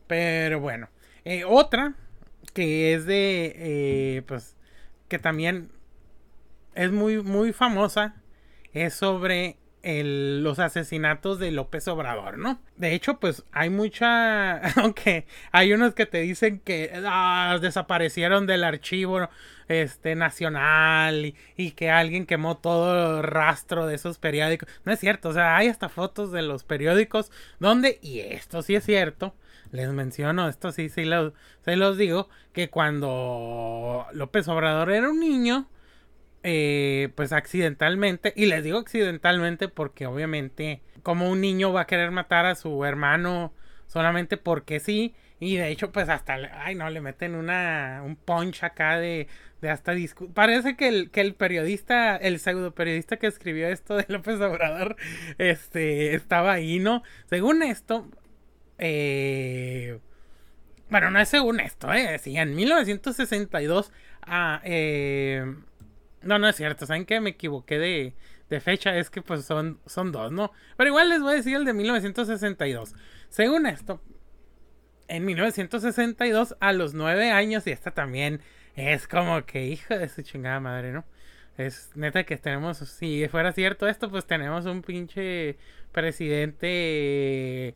pero 0.07 0.61
bueno. 0.61 0.89
Eh, 1.25 1.45
otra 1.45 1.95
que 2.55 2.95
es 2.95 3.05
de, 3.05 3.53
eh, 3.57 4.23
pues, 4.27 4.57
que 5.09 5.19
también 5.19 5.71
es 6.75 6.91
muy, 6.93 7.23
muy 7.23 7.53
famosa, 7.53 8.15
es 8.73 8.95
sobre 8.95 9.59
los 9.87 10.59
asesinatos 10.59 11.39
de 11.39 11.53
López 11.53 11.87
Obrador, 11.87 12.39
¿no? 12.39 12.61
De 12.77 12.93
hecho, 12.93 13.21
pues 13.21 13.45
hay 13.53 13.71
mucha, 13.71 14.59
aunque 14.81 15.27
hay 15.53 15.73
unos 15.73 15.95
que 15.95 16.07
te 16.07 16.21
dicen 16.23 16.61
que 16.61 16.91
ah, 17.07 17.59
desaparecieron 17.61 18.47
del 18.47 18.65
archivo 18.65 19.29
este 19.69 20.15
nacional 20.15 21.35
y, 21.57 21.71
que 21.73 21.91
alguien 21.91 22.27
quemó 22.27 22.57
todo 22.57 23.19
el 23.19 23.23
rastro 23.23 23.87
de 23.87 23.95
esos 23.95 24.19
periódicos. 24.19 24.69
No 24.85 24.93
es 24.93 24.99
cierto, 24.99 25.29
o 25.29 25.33
sea, 25.33 25.57
hay 25.57 25.69
hasta 25.69 25.89
fotos 25.89 26.33
de 26.33 26.43
los 26.43 26.65
periódicos 26.65 27.31
donde, 27.61 27.99
y 28.03 28.21
esto 28.21 28.63
sí 28.63 28.75
es 28.75 28.85
cierto, 28.85 29.35
les 29.73 29.89
menciono, 29.91 30.49
esto 30.49 30.73
sí, 30.73 30.89
sí, 30.89 31.05
se 31.65 31.77
los 31.77 31.97
digo, 31.97 32.29
que 32.53 32.71
cuando 32.71 34.07
López 34.13 34.49
Obrador 34.49 34.91
era 34.91 35.11
un 35.11 35.21
niño, 35.21 35.69
eh, 36.49 37.09
pues 37.17 37.33
accidentalmente, 37.33 38.33
y 38.37 38.47
les 38.47 38.63
digo 38.63 38.79
accidentalmente 38.79 39.67
porque 39.67 40.07
obviamente 40.07 40.81
como 41.03 41.29
un 41.29 41.41
niño 41.41 41.73
va 41.73 41.81
a 41.81 41.87
querer 41.89 42.13
matar 42.13 42.47
a 42.47 42.55
su 42.55 42.85
hermano 42.85 43.53
solamente 43.89 44.37
porque 44.37 44.79
sí, 44.79 45.17
y 45.41 45.57
de 45.57 45.71
hecho 45.71 45.91
pues 45.91 46.09
hasta, 46.09 46.35
ay 46.63 46.77
no, 46.77 46.89
le 46.89 47.01
meten 47.01 47.35
una, 47.35 48.01
un 48.05 48.15
punch 48.15 48.63
acá 48.63 48.97
de, 48.97 49.27
de 49.61 49.71
hasta 49.71 49.93
Parece 50.35 50.77
que 50.77 50.87
el, 50.87 51.11
que 51.11 51.21
el 51.21 51.35
periodista, 51.35 52.15
el 52.15 52.39
pseudo 52.39 52.73
periodista 52.73 53.17
que 53.17 53.27
escribió 53.27 53.67
esto 53.67 53.97
de 53.97 54.05
López 54.07 54.41
Obrador, 54.41 54.95
este, 55.39 56.15
estaba 56.15 56.53
ahí, 56.53 56.79
¿no? 56.79 57.03
Según 57.29 57.65
esto, 57.65 58.09
eh... 58.79 59.99
Bueno, 60.91 61.11
no 61.11 61.19
es 61.19 61.29
según 61.29 61.59
esto, 61.59 61.93
¿eh? 61.93 62.21
Sí, 62.21 62.37
en 62.37 62.55
1962, 62.55 63.93
ah, 64.23 64.61
eh, 64.63 65.45
no, 66.27 66.39
no 66.39 66.49
es 66.49 66.57
cierto. 66.57 66.87
¿Saben 66.87 67.07
qué? 67.07 67.21
Me 67.21 67.31
equivoqué 67.31 67.79
de, 67.79 68.15
de 68.49 68.61
fecha. 68.61 68.97
Es 68.97 69.11
que 69.11 69.23
pues 69.23 69.45
son, 69.45 69.81
son 69.87 70.13
dos, 70.13 70.33
¿no? 70.33 70.53
Pero 70.77 70.89
igual 70.89 71.09
les 71.09 71.21
voy 71.21 71.33
a 71.33 71.37
decir 71.37 71.57
el 71.57 71.65
de 71.65 71.73
1962. 71.73 72.95
Según 73.29 73.67
esto, 73.67 74.01
en 75.09 75.25
1962, 75.25 76.57
a 76.61 76.73
los 76.73 76.95
nueve 76.95 77.31
años, 77.31 77.67
y 77.67 77.71
esta 77.71 77.91
también 77.93 78.41
es 78.75 79.09
como 79.09 79.45
que 79.47 79.67
hija 79.67 79.99
de 79.99 80.09
su 80.09 80.23
chingada 80.23 80.61
madre, 80.61 80.93
¿no? 80.93 81.05
Es 81.57 81.93
neta 81.95 82.25
que 82.25 82.37
tenemos, 82.37 82.79
si 82.79 83.27
fuera 83.29 83.53
cierto 83.53 83.89
esto, 83.89 84.11
pues 84.11 84.27
tenemos 84.27 84.67
un 84.67 84.83
pinche 84.83 85.57
presidente 85.93 87.75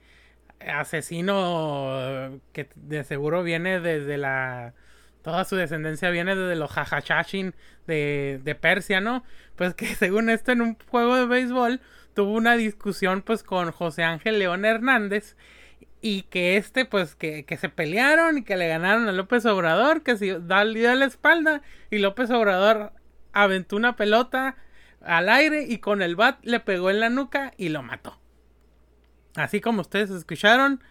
asesino 0.61 2.38
que 2.52 2.69
de 2.75 3.04
seguro 3.04 3.42
viene 3.42 3.80
desde 3.80 4.19
la 4.19 4.75
toda 5.22 5.44
su 5.44 5.56
descendencia 5.56 6.10
viene 6.10 6.34
desde 6.34 6.56
los 6.56 6.70
Jajachashin 6.70 7.54
de, 7.86 8.40
de 8.42 8.54
Persia, 8.54 9.00
¿no? 9.00 9.24
Pues 9.56 9.74
que 9.74 9.86
según 9.94 10.30
esto 10.30 10.52
en 10.52 10.62
un 10.62 10.76
juego 10.88 11.16
de 11.16 11.26
béisbol 11.26 11.80
tuvo 12.14 12.32
una 12.32 12.56
discusión 12.56 13.22
pues 13.22 13.42
con 13.42 13.70
José 13.70 14.02
Ángel 14.02 14.38
León 14.38 14.64
Hernández 14.64 15.36
y 16.02 16.22
que 16.22 16.56
este 16.56 16.84
pues 16.84 17.14
que, 17.14 17.44
que, 17.44 17.56
se 17.56 17.68
pelearon 17.68 18.38
y 18.38 18.42
que 18.42 18.56
le 18.56 18.68
ganaron 18.68 19.08
a 19.08 19.12
López 19.12 19.44
Obrador, 19.46 20.02
que 20.02 20.16
se 20.16 20.40
da 20.40 20.64
la 20.64 21.04
espalda 21.04 21.62
y 21.90 21.98
López 21.98 22.30
Obrador 22.30 22.92
aventó 23.32 23.76
una 23.76 23.96
pelota 23.96 24.56
al 25.02 25.28
aire 25.28 25.64
y 25.68 25.78
con 25.78 26.02
el 26.02 26.16
bat 26.16 26.38
le 26.42 26.60
pegó 26.60 26.90
en 26.90 27.00
la 27.00 27.10
nuca 27.10 27.52
y 27.56 27.68
lo 27.68 27.82
mató. 27.82 28.18
Así 29.36 29.60
como 29.60 29.82
ustedes 29.82 30.10
escucharon, 30.10 30.82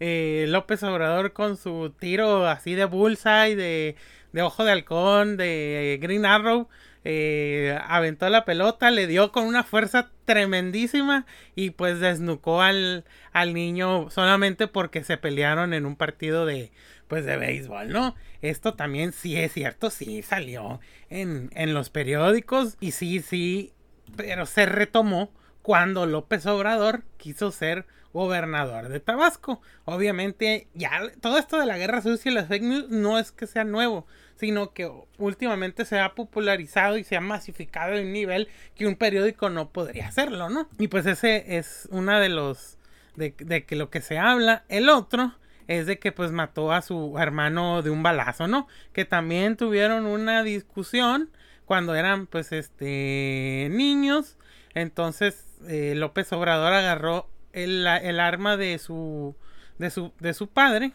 eh, 0.00 0.46
López 0.48 0.82
Obrador 0.82 1.32
con 1.32 1.56
su 1.56 1.94
tiro 1.98 2.46
así 2.46 2.74
de 2.74 2.84
bullseye, 2.84 3.56
de, 3.56 3.96
de 4.32 4.42
ojo 4.42 4.64
de 4.64 4.72
halcón, 4.72 5.36
de 5.36 5.98
Green 6.00 6.26
Arrow, 6.26 6.68
eh, 7.04 7.78
aventó 7.86 8.28
la 8.28 8.44
pelota, 8.44 8.90
le 8.90 9.06
dio 9.06 9.30
con 9.30 9.44
una 9.44 9.62
fuerza 9.62 10.10
tremendísima 10.24 11.24
y 11.54 11.70
pues 11.70 12.00
desnucó 12.00 12.62
al, 12.62 13.04
al 13.32 13.54
niño 13.54 14.10
solamente 14.10 14.66
porque 14.66 15.04
se 15.04 15.16
pelearon 15.16 15.72
en 15.72 15.86
un 15.86 15.94
partido 15.94 16.46
de 16.46 16.72
pues 17.06 17.24
de 17.24 17.36
béisbol, 17.36 17.90
¿no? 17.90 18.16
Esto 18.42 18.74
también 18.74 19.12
sí 19.12 19.36
es 19.36 19.52
cierto, 19.52 19.90
sí 19.90 20.22
salió 20.22 20.80
en, 21.08 21.50
en 21.54 21.72
los 21.74 21.90
periódicos 21.90 22.76
y 22.80 22.90
sí, 22.90 23.20
sí, 23.20 23.72
pero 24.16 24.44
se 24.44 24.66
retomó 24.66 25.30
cuando 25.66 26.06
López 26.06 26.46
Obrador 26.46 27.02
quiso 27.16 27.50
ser 27.50 27.86
gobernador 28.12 28.88
de 28.88 29.00
Tabasco. 29.00 29.60
Obviamente, 29.84 30.68
ya 30.74 31.10
todo 31.20 31.38
esto 31.38 31.58
de 31.58 31.66
la 31.66 31.76
guerra 31.76 32.02
sucia 32.02 32.30
y 32.30 32.34
las 32.36 32.46
fake 32.46 32.62
news 32.62 32.88
no 32.88 33.18
es 33.18 33.32
que 33.32 33.48
sea 33.48 33.64
nuevo, 33.64 34.06
sino 34.36 34.72
que 34.72 34.88
últimamente 35.18 35.84
se 35.84 35.98
ha 35.98 36.14
popularizado 36.14 36.98
y 36.98 37.02
se 37.02 37.16
ha 37.16 37.20
masificado 37.20 37.96
a 37.96 38.00
un 38.00 38.12
nivel 38.12 38.46
que 38.76 38.86
un 38.86 38.94
periódico 38.94 39.50
no 39.50 39.70
podría 39.70 40.06
hacerlo, 40.06 40.50
¿no? 40.50 40.68
Y 40.78 40.86
pues 40.86 41.04
ese 41.04 41.56
es 41.56 41.88
una 41.90 42.20
de 42.20 42.28
los 42.28 42.78
de, 43.16 43.32
que 43.32 43.74
lo 43.74 43.90
que 43.90 44.02
se 44.02 44.18
habla. 44.18 44.62
El 44.68 44.88
otro 44.88 45.34
es 45.66 45.86
de 45.86 45.98
que 45.98 46.12
pues 46.12 46.30
mató 46.30 46.70
a 46.70 46.80
su 46.80 47.18
hermano 47.18 47.82
de 47.82 47.90
un 47.90 48.04
balazo, 48.04 48.46
¿no? 48.46 48.68
Que 48.92 49.04
también 49.04 49.56
tuvieron 49.56 50.06
una 50.06 50.44
discusión 50.44 51.28
cuando 51.64 51.96
eran 51.96 52.28
pues 52.28 52.52
este 52.52 53.66
niños. 53.72 54.36
Entonces 54.76 55.46
eh, 55.68 55.94
López 55.96 56.32
Obrador 56.32 56.72
agarró 56.72 57.28
el, 57.52 57.86
arma 57.86 58.56
de 58.56 58.78
su, 58.78 59.34
de 59.78 59.90
su, 59.90 60.12
de 60.20 60.34
su 60.34 60.48
padre 60.48 60.92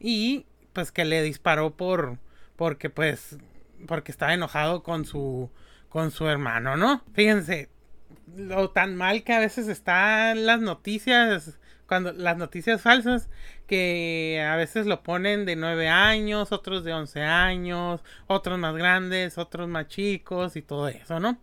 y 0.00 0.46
pues 0.72 0.92
que 0.92 1.04
le 1.04 1.22
disparó 1.22 1.76
por, 1.76 2.18
porque 2.56 2.90
pues, 2.90 3.36
porque 3.86 4.12
estaba 4.12 4.34
enojado 4.34 4.82
con 4.82 5.04
su, 5.04 5.50
con 5.88 6.10
su 6.10 6.26
hermano, 6.28 6.76
¿no? 6.76 7.02
Fíjense, 7.12 7.68
lo 8.36 8.70
tan 8.70 8.96
mal 8.96 9.22
que 9.24 9.32
a 9.32 9.40
veces 9.40 9.68
están 9.68 10.46
las 10.46 10.60
noticias, 10.60 11.58
cuando 11.86 12.12
las 12.12 12.36
noticias 12.36 12.80
falsas, 12.82 13.28
que 13.66 14.44
a 14.46 14.56
veces 14.56 14.86
lo 14.86 15.02
ponen 15.02 15.44
de 15.44 15.56
9 15.56 15.88
años, 15.88 16.52
otros 16.52 16.84
de 16.84 16.92
11 16.92 17.22
años, 17.22 18.02
otros 18.26 18.58
más 18.58 18.74
grandes, 18.74 19.38
otros 19.38 19.68
más 19.68 19.88
chicos 19.88 20.56
y 20.56 20.62
todo 20.62 20.88
eso, 20.88 21.20
¿no? 21.20 21.38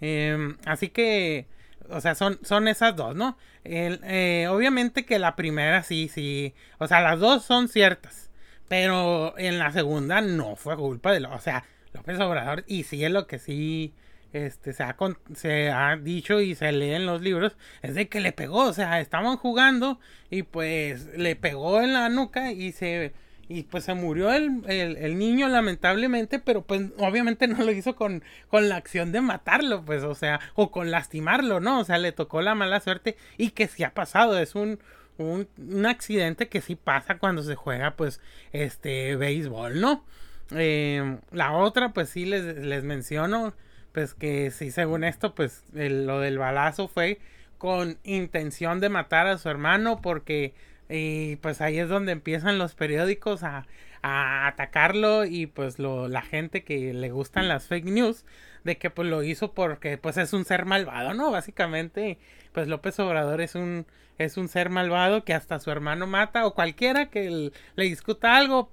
Em, 0.00 0.56
así 0.66 0.88
que 0.88 1.46
o 1.90 2.00
sea, 2.00 2.14
son, 2.14 2.38
son 2.42 2.68
esas 2.68 2.96
dos, 2.96 3.14
¿no? 3.14 3.36
Eh, 3.64 4.46
obviamente 4.50 5.04
que 5.04 5.18
la 5.18 5.36
primera 5.36 5.82
sí, 5.82 6.08
sí. 6.08 6.54
O 6.78 6.86
sea, 6.86 7.00
las 7.00 7.20
dos 7.20 7.44
son 7.44 7.68
ciertas. 7.68 8.30
Pero 8.68 9.34
en 9.38 9.58
la 9.58 9.70
segunda 9.72 10.20
no 10.20 10.56
fue 10.56 10.76
culpa 10.76 11.12
de 11.12 11.20
lo. 11.20 11.32
O 11.34 11.40
sea, 11.40 11.64
López 11.92 12.18
Obrador. 12.20 12.64
Y 12.66 12.84
sí 12.84 13.04
es 13.04 13.10
lo 13.10 13.26
que 13.26 13.38
sí. 13.38 13.94
Este, 14.32 14.72
se 14.72 14.82
ha, 14.82 14.96
se 15.34 15.70
ha 15.70 15.96
dicho 15.96 16.40
y 16.40 16.54
se 16.54 16.72
lee 16.72 16.94
en 16.94 17.06
los 17.06 17.22
libros. 17.22 17.56
Es 17.82 17.94
de 17.94 18.08
que 18.08 18.20
le 18.20 18.32
pegó. 18.32 18.64
O 18.64 18.72
sea, 18.72 19.00
estaban 19.00 19.36
jugando. 19.36 20.00
Y 20.30 20.42
pues 20.42 21.06
le 21.16 21.36
pegó 21.36 21.80
en 21.80 21.92
la 21.92 22.08
nuca. 22.08 22.52
Y 22.52 22.72
se 22.72 23.12
y 23.48 23.64
pues 23.64 23.84
se 23.84 23.94
murió 23.94 24.32
el, 24.32 24.62
el, 24.66 25.18
niño 25.18 25.48
lamentablemente, 25.48 26.38
pero 26.38 26.62
pues 26.62 26.90
obviamente 26.98 27.46
no 27.46 27.62
lo 27.62 27.72
hizo 27.72 27.94
con, 27.96 28.22
con 28.48 28.68
la 28.68 28.76
acción 28.76 29.12
de 29.12 29.20
matarlo, 29.20 29.84
pues, 29.84 30.02
o 30.02 30.14
sea, 30.14 30.40
o 30.54 30.70
con 30.70 30.90
lastimarlo, 30.90 31.60
¿no? 31.60 31.80
O 31.80 31.84
sea, 31.84 31.98
le 31.98 32.12
tocó 32.12 32.42
la 32.42 32.54
mala 32.54 32.80
suerte 32.80 33.16
y 33.36 33.50
que 33.50 33.68
sí 33.68 33.84
ha 33.84 33.92
pasado, 33.92 34.38
es 34.38 34.54
un, 34.54 34.78
un, 35.18 35.48
un 35.58 35.86
accidente 35.86 36.48
que 36.48 36.60
sí 36.60 36.76
pasa 36.76 37.18
cuando 37.18 37.42
se 37.42 37.54
juega, 37.54 37.96
pues, 37.96 38.20
este, 38.52 39.16
béisbol, 39.16 39.80
¿no? 39.80 40.04
Eh, 40.50 41.18
la 41.32 41.52
otra, 41.52 41.92
pues 41.92 42.10
sí 42.10 42.24
les, 42.24 42.44
les 42.58 42.84
menciono, 42.84 43.54
pues 43.92 44.14
que 44.14 44.50
sí, 44.50 44.70
según 44.70 45.04
esto, 45.04 45.34
pues 45.34 45.62
lo 45.72 46.20
del 46.20 46.38
balazo 46.38 46.88
fue 46.88 47.20
con 47.58 47.98
intención 48.04 48.80
de 48.80 48.88
matar 48.88 49.26
a 49.26 49.38
su 49.38 49.48
hermano 49.48 50.00
porque 50.02 50.54
y 50.88 51.36
pues 51.36 51.60
ahí 51.60 51.78
es 51.78 51.88
donde 51.88 52.12
empiezan 52.12 52.58
los 52.58 52.74
periódicos 52.74 53.42
a, 53.42 53.66
a 54.02 54.46
atacarlo 54.46 55.24
y 55.24 55.46
pues 55.46 55.78
lo, 55.78 56.08
la 56.08 56.22
gente 56.22 56.64
que 56.64 56.92
le 56.92 57.10
gustan 57.10 57.48
las 57.48 57.66
fake 57.66 57.86
news 57.86 58.24
de 58.64 58.76
que 58.78 58.90
pues 58.90 59.08
lo 59.08 59.22
hizo 59.22 59.52
porque 59.54 59.98
pues 59.98 60.16
es 60.16 60.32
un 60.32 60.44
ser 60.44 60.64
malvado, 60.66 61.14
¿no? 61.14 61.30
Básicamente 61.30 62.18
pues 62.52 62.68
López 62.68 62.98
Obrador 62.98 63.40
es 63.40 63.54
un 63.54 63.86
es 64.18 64.36
un 64.36 64.48
ser 64.48 64.70
malvado 64.70 65.24
que 65.24 65.34
hasta 65.34 65.58
su 65.58 65.70
hermano 65.70 66.06
mata 66.06 66.46
o 66.46 66.54
cualquiera 66.54 67.10
que 67.10 67.50
le 67.76 67.84
discuta 67.84 68.36
algo 68.36 68.70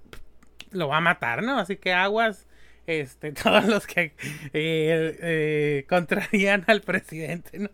lo 0.72 0.88
va 0.88 0.98
a 0.98 1.02
matar, 1.02 1.44
¿no? 1.44 1.60
Así 1.60 1.78
que 1.78 1.94
aguas 1.94 2.48
este 2.88 3.32
todos 3.44 3.66
los 3.66 3.88
que 3.88 4.14
eh, 4.54 5.18
eh, 5.22 5.86
contrarían 5.88 6.64
al 6.68 6.82
presidente, 6.82 7.60
¿no? 7.60 7.70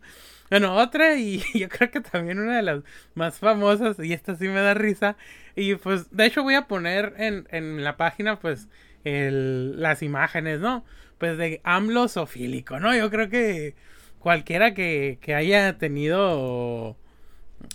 Bueno, 0.49 0.75
otra 0.75 1.15
y 1.17 1.43
yo 1.53 1.69
creo 1.69 1.91
que 1.91 2.01
también 2.01 2.39
una 2.39 2.57
de 2.57 2.63
las 2.63 2.83
más 3.15 3.39
famosas, 3.39 3.99
y 3.99 4.13
esta 4.13 4.35
sí 4.35 4.47
me 4.47 4.61
da 4.61 4.73
risa, 4.73 5.17
y 5.55 5.75
pues 5.75 6.09
de 6.15 6.25
hecho 6.25 6.43
voy 6.43 6.55
a 6.55 6.67
poner 6.67 7.13
en, 7.17 7.47
en 7.51 7.83
la 7.83 7.97
página 7.97 8.39
pues 8.39 8.67
el, 9.03 9.81
las 9.81 10.03
imágenes, 10.03 10.59
¿no? 10.59 10.85
Pues 11.17 11.37
de 11.37 11.61
AMLO 11.63 12.07
sofílico, 12.07 12.79
¿no? 12.79 12.95
Yo 12.95 13.09
creo 13.09 13.29
que 13.29 13.75
cualquiera 14.19 14.73
que, 14.73 15.19
que 15.21 15.35
haya 15.35 15.77
tenido 15.77 16.97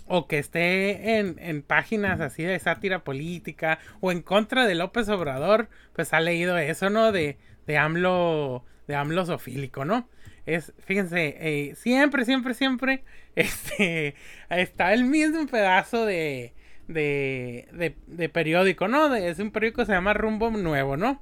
o, 0.07 0.27
que 0.27 0.39
esté 0.39 1.17
en, 1.17 1.37
en, 1.39 1.61
páginas 1.61 2.21
así 2.21 2.43
de 2.43 2.59
sátira 2.59 3.03
política 3.03 3.79
o 4.01 4.11
en 4.11 4.21
contra 4.21 4.65
de 4.65 4.75
López 4.75 5.09
Obrador, 5.09 5.69
pues 5.93 6.13
ha 6.13 6.21
leído 6.21 6.57
eso, 6.57 6.89
¿no? 6.89 7.11
De, 7.11 7.37
de 7.67 7.77
AMLO, 7.77 8.63
de 8.87 8.95
AMLO 8.95 9.25
sofílico, 9.25 9.85
¿no? 9.85 10.07
Es, 10.45 10.73
fíjense, 10.79 11.37
eh, 11.39 11.75
siempre, 11.75 12.25
siempre, 12.25 12.53
siempre, 12.53 13.03
este, 13.35 14.15
está 14.49 14.93
el 14.93 15.05
mismo 15.05 15.47
pedazo 15.47 16.05
de, 16.05 16.53
de, 16.87 17.95
de, 18.07 18.29
periódico, 18.29 18.87
¿no? 18.87 19.13
es 19.15 19.39
un 19.39 19.51
periódico 19.51 19.81
que 19.81 19.85
se 19.85 19.93
llama 19.93 20.13
Rumbo 20.13 20.51
Nuevo, 20.51 20.97
¿no? 20.97 21.21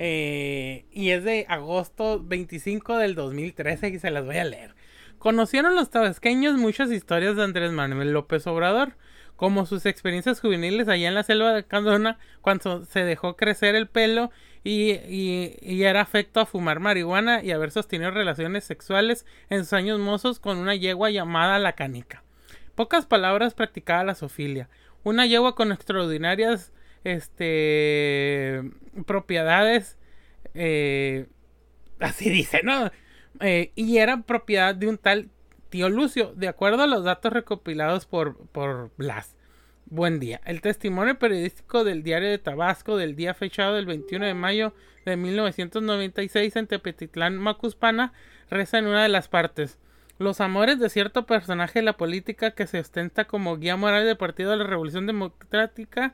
Eh, 0.00 0.84
y 0.92 1.10
es 1.10 1.24
de 1.24 1.44
agosto 1.48 2.22
25 2.22 2.98
del 2.98 3.16
2013 3.16 3.88
y 3.88 3.98
se 3.98 4.10
las 4.10 4.24
voy 4.24 4.36
a 4.36 4.44
leer. 4.44 4.74
Conocieron 5.18 5.74
los 5.74 5.90
tabasqueños 5.90 6.56
muchas 6.56 6.92
historias 6.92 7.34
de 7.34 7.42
Andrés 7.42 7.72
Manuel 7.72 8.12
López 8.12 8.46
Obrador, 8.46 8.92
como 9.34 9.66
sus 9.66 9.86
experiencias 9.86 10.40
juveniles 10.40 10.88
allá 10.88 11.08
en 11.08 11.14
la 11.14 11.24
selva 11.24 11.52
de 11.52 11.64
Candona, 11.64 12.18
cuando 12.40 12.84
se 12.84 13.04
dejó 13.04 13.36
crecer 13.36 13.74
el 13.74 13.88
pelo 13.88 14.30
y, 14.64 15.82
era 15.82 16.00
afecto 16.00 16.40
a 16.40 16.46
fumar 16.46 16.80
marihuana 16.80 17.42
y 17.42 17.52
haber 17.52 17.70
sostenido 17.70 18.10
relaciones 18.10 18.64
sexuales 18.64 19.24
en 19.50 19.64
sus 19.64 19.72
años 19.72 19.98
mozos 19.98 20.40
con 20.40 20.58
una 20.58 20.74
yegua 20.74 21.10
llamada 21.10 21.58
la 21.58 21.72
canica. 21.72 22.22
Pocas 22.74 23.06
palabras 23.06 23.54
practicaba 23.54 24.04
la 24.04 24.14
sofilia. 24.14 24.68
Una 25.04 25.26
yegua 25.26 25.54
con 25.54 25.72
extraordinarias 25.72 26.72
este, 27.04 28.62
propiedades, 29.06 29.98
eh, 30.54 31.26
así 32.00 32.30
dice, 32.30 32.60
¿no? 32.62 32.90
Eh, 33.40 33.72
y 33.74 33.98
era 33.98 34.22
propiedad 34.22 34.74
de 34.74 34.88
un 34.88 34.98
tal 34.98 35.30
tío 35.70 35.88
Lucio, 35.88 36.32
de 36.34 36.48
acuerdo 36.48 36.82
a 36.82 36.86
los 36.86 37.04
datos 37.04 37.32
recopilados 37.32 38.06
por, 38.06 38.46
por 38.48 38.90
Blas. 38.96 39.37
Buen 39.90 40.20
día. 40.20 40.42
El 40.44 40.60
testimonio 40.60 41.18
periodístico 41.18 41.82
del 41.82 42.02
Diario 42.02 42.28
de 42.28 42.36
Tabasco 42.36 42.98
del 42.98 43.16
día 43.16 43.32
fechado 43.32 43.74
del 43.74 43.86
21 43.86 44.26
de 44.26 44.34
mayo 44.34 44.74
de 45.06 45.16
1996 45.16 46.56
en 46.56 46.66
Tepetitlán, 46.66 47.38
Macuspana, 47.38 48.12
reza 48.50 48.76
en 48.76 48.86
una 48.86 49.02
de 49.02 49.08
las 49.08 49.28
partes. 49.28 49.78
Los 50.18 50.42
amores 50.42 50.78
de 50.78 50.90
cierto 50.90 51.24
personaje 51.24 51.78
de 51.78 51.86
la 51.86 51.96
política 51.96 52.50
que 52.50 52.66
se 52.66 52.80
ostenta 52.80 53.24
como 53.24 53.56
guía 53.56 53.76
moral 53.78 54.04
del 54.04 54.18
Partido 54.18 54.50
de 54.50 54.58
la 54.58 54.64
Revolución 54.64 55.06
Democrática 55.06 56.12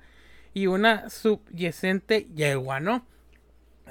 y 0.53 0.69
una 0.69 1.11
subyacente 1.11 2.29
yegua, 2.33 2.79
¿no? 2.79 3.05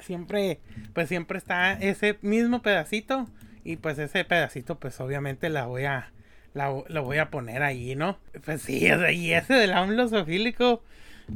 Siempre, 0.00 0.60
pues 0.94 1.08
siempre 1.08 1.36
está 1.36 1.74
ese 1.74 2.18
mismo 2.22 2.62
pedacito 2.62 3.28
y 3.64 3.76
pues 3.76 3.98
ese 3.98 4.24
pedacito 4.24 4.78
pues 4.80 4.98
obviamente 5.00 5.50
la 5.50 5.66
voy 5.66 5.84
a 5.84 6.10
lo 6.54 7.02
voy 7.02 7.18
a 7.18 7.30
poner 7.30 7.62
ahí, 7.62 7.94
¿no? 7.96 8.18
Pues 8.44 8.62
sí, 8.62 8.86
y 9.12 9.32
ese 9.32 9.54
del 9.54 9.72
AMLO 9.72 10.08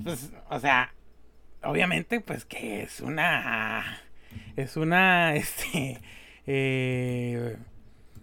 pues, 0.04 0.30
o 0.50 0.60
sea, 0.60 0.92
obviamente, 1.62 2.20
pues 2.20 2.44
que 2.44 2.82
es 2.82 3.00
una, 3.00 4.00
es 4.56 4.76
una, 4.76 5.34
este, 5.34 5.98
eh, 6.46 7.56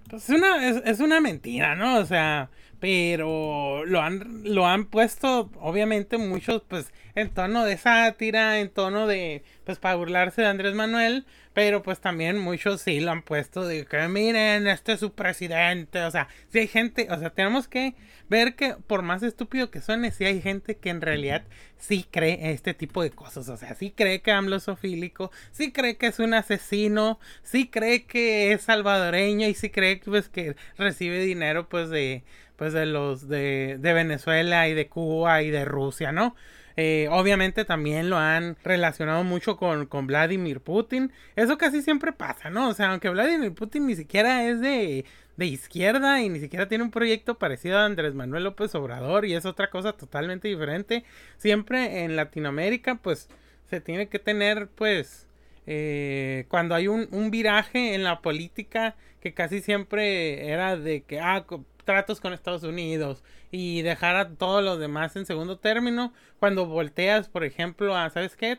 pues 0.10 0.30
es 0.30 0.36
una, 0.36 0.70
es 0.70 1.00
una 1.00 1.20
mentira, 1.20 1.75
¿no? 1.75 1.98
O 1.98 2.06
sea, 2.06 2.50
pero 2.80 3.84
lo 3.86 4.02
han, 4.02 4.44
lo 4.44 4.68
han 4.68 4.86
puesto, 4.86 5.52
obviamente, 5.60 6.18
muchos, 6.18 6.62
pues, 6.68 6.94
en 7.16 7.30
tono 7.30 7.66
de 7.66 7.78
sátira, 7.78 8.60
en 8.60 8.70
tono 8.70 9.08
de, 9.08 9.44
pues, 9.64 9.80
para 9.80 9.96
burlarse 9.96 10.42
de 10.42 10.48
Andrés 10.48 10.76
Manuel, 10.76 11.26
pero 11.54 11.82
pues 11.82 12.00
también 12.02 12.38
muchos 12.38 12.82
sí 12.82 13.00
lo 13.00 13.12
han 13.12 13.22
puesto 13.22 13.66
de 13.66 13.86
que 13.86 14.08
miren, 14.10 14.68
este 14.68 14.94
es 14.94 15.00
su 15.00 15.14
presidente, 15.14 16.04
o 16.04 16.12
sea, 16.12 16.28
si 16.50 16.60
hay 16.60 16.68
gente, 16.68 17.08
o 17.10 17.18
sea, 17.18 17.30
tenemos 17.30 17.70
que 17.70 17.96
ver 18.28 18.56
que 18.56 18.76
por 18.88 19.04
más 19.04 19.24
estúpido 19.24 19.72
que 19.72 19.82
suene, 19.82 20.12
si 20.12 20.26
hay 20.26 20.42
gente 20.42 20.76
que 20.76 20.90
en 20.90 21.00
realidad 21.00 21.46
sí 21.78 22.06
cree 22.12 22.52
este 22.52 22.74
tipo 22.74 23.02
de 23.04 23.12
cosas, 23.12 23.48
o 23.48 23.56
sea, 23.56 23.74
sí 23.76 23.92
cree 23.96 24.22
que 24.22 24.32
es 24.32 24.64
sofílico, 24.64 25.32
sí 25.52 25.72
cree 25.72 25.96
que 25.96 26.08
es 26.08 26.20
un 26.20 26.34
asesino, 26.34 27.20
sí 27.42 27.70
cree 27.70 28.06
que 28.06 28.52
es 28.52 28.64
salvadoreño 28.64 29.48
y 29.48 29.54
sí 29.54 29.70
cree 29.70 30.02
pues 30.04 30.28
que 30.28 30.56
recibe 30.78 31.20
dinero 31.20 31.70
pues 31.70 31.90
de 31.90 32.24
pues 32.58 32.74
de 32.74 32.86
los 32.86 33.28
de, 33.28 33.78
de 33.80 33.94
Venezuela 33.94 34.68
y 34.68 34.74
de 34.74 34.88
Cuba 34.88 35.42
y 35.42 35.52
de 35.52 35.66
Rusia, 35.66 36.12
¿no? 36.12 36.36
Eh, 36.77 37.08
obviamente 37.10 37.63
también 37.63 38.10
lo 38.10 38.17
han 38.17 38.58
relacionado 38.63 39.24
mucho 39.24 39.55
con, 39.58 39.86
con, 39.86 40.08
Vladimir 40.08 40.60
Putin. 40.60 41.12
Eso 41.36 41.58
casi 41.58 41.82
siempre 41.82 42.12
pasa, 42.12 42.50
¿no? 42.50 42.70
O 42.70 42.74
sea, 42.74 42.91
aunque 42.91 43.10
Vladimir 43.10 43.53
Putin 43.53 43.88
ni 43.88 43.96
siquiera 43.96 44.44
es 44.48 44.60
de, 44.60 45.05
de 45.38 45.46
izquierda 45.46 46.22
y 46.22 46.29
ni 46.29 46.39
siquiera 46.39 46.67
tiene 46.67 46.84
un 46.84 46.91
proyecto 46.91 47.38
parecido 47.38 47.77
a 47.77 47.86
Andrés 47.86 48.13
Manuel 48.13 48.44
López 48.44 48.75
Obrador 48.75 49.25
y 49.25 49.36
es 49.36 49.46
otra 49.46 49.70
cosa 49.70 49.94
totalmente 49.94 50.48
diferente. 50.48 51.05
Siempre 51.38 52.03
en 52.03 52.15
Latinoamérica, 52.15 52.96
pues 52.96 53.29
se 53.70 53.82
tiene 53.82 54.08
que 54.10 54.20
tener, 54.20 54.67
pues, 54.67 55.27
eh, 55.67 56.46
cuando 56.50 56.75
hay 56.75 56.88
un, 56.88 57.08
un 57.12 57.32
viraje 57.32 57.96
en 57.96 58.03
la 58.03 58.22
política 58.22 58.96
que 59.22 59.34
casi 59.34 59.62
siempre 59.62 60.50
era 60.50 60.77
de 60.77 61.01
que, 61.01 61.20
ah, 61.20 61.46
tratos 61.86 62.20
con 62.20 62.34
Estados 62.34 62.63
Unidos 62.63 63.24
y 63.51 63.82
dejar 63.84 64.15
a 64.15 64.30
todos 64.30 64.63
los 64.63 64.80
demás 64.80 65.15
en 65.15 65.25
segundo 65.25 65.58
término. 65.58 66.13
Cuando 66.39 66.65
volteas, 66.65 67.30
por 67.30 67.44
ejemplo, 67.44 67.96
a, 67.96 68.10
¿sabes 68.10 68.36
qué? 68.36 68.58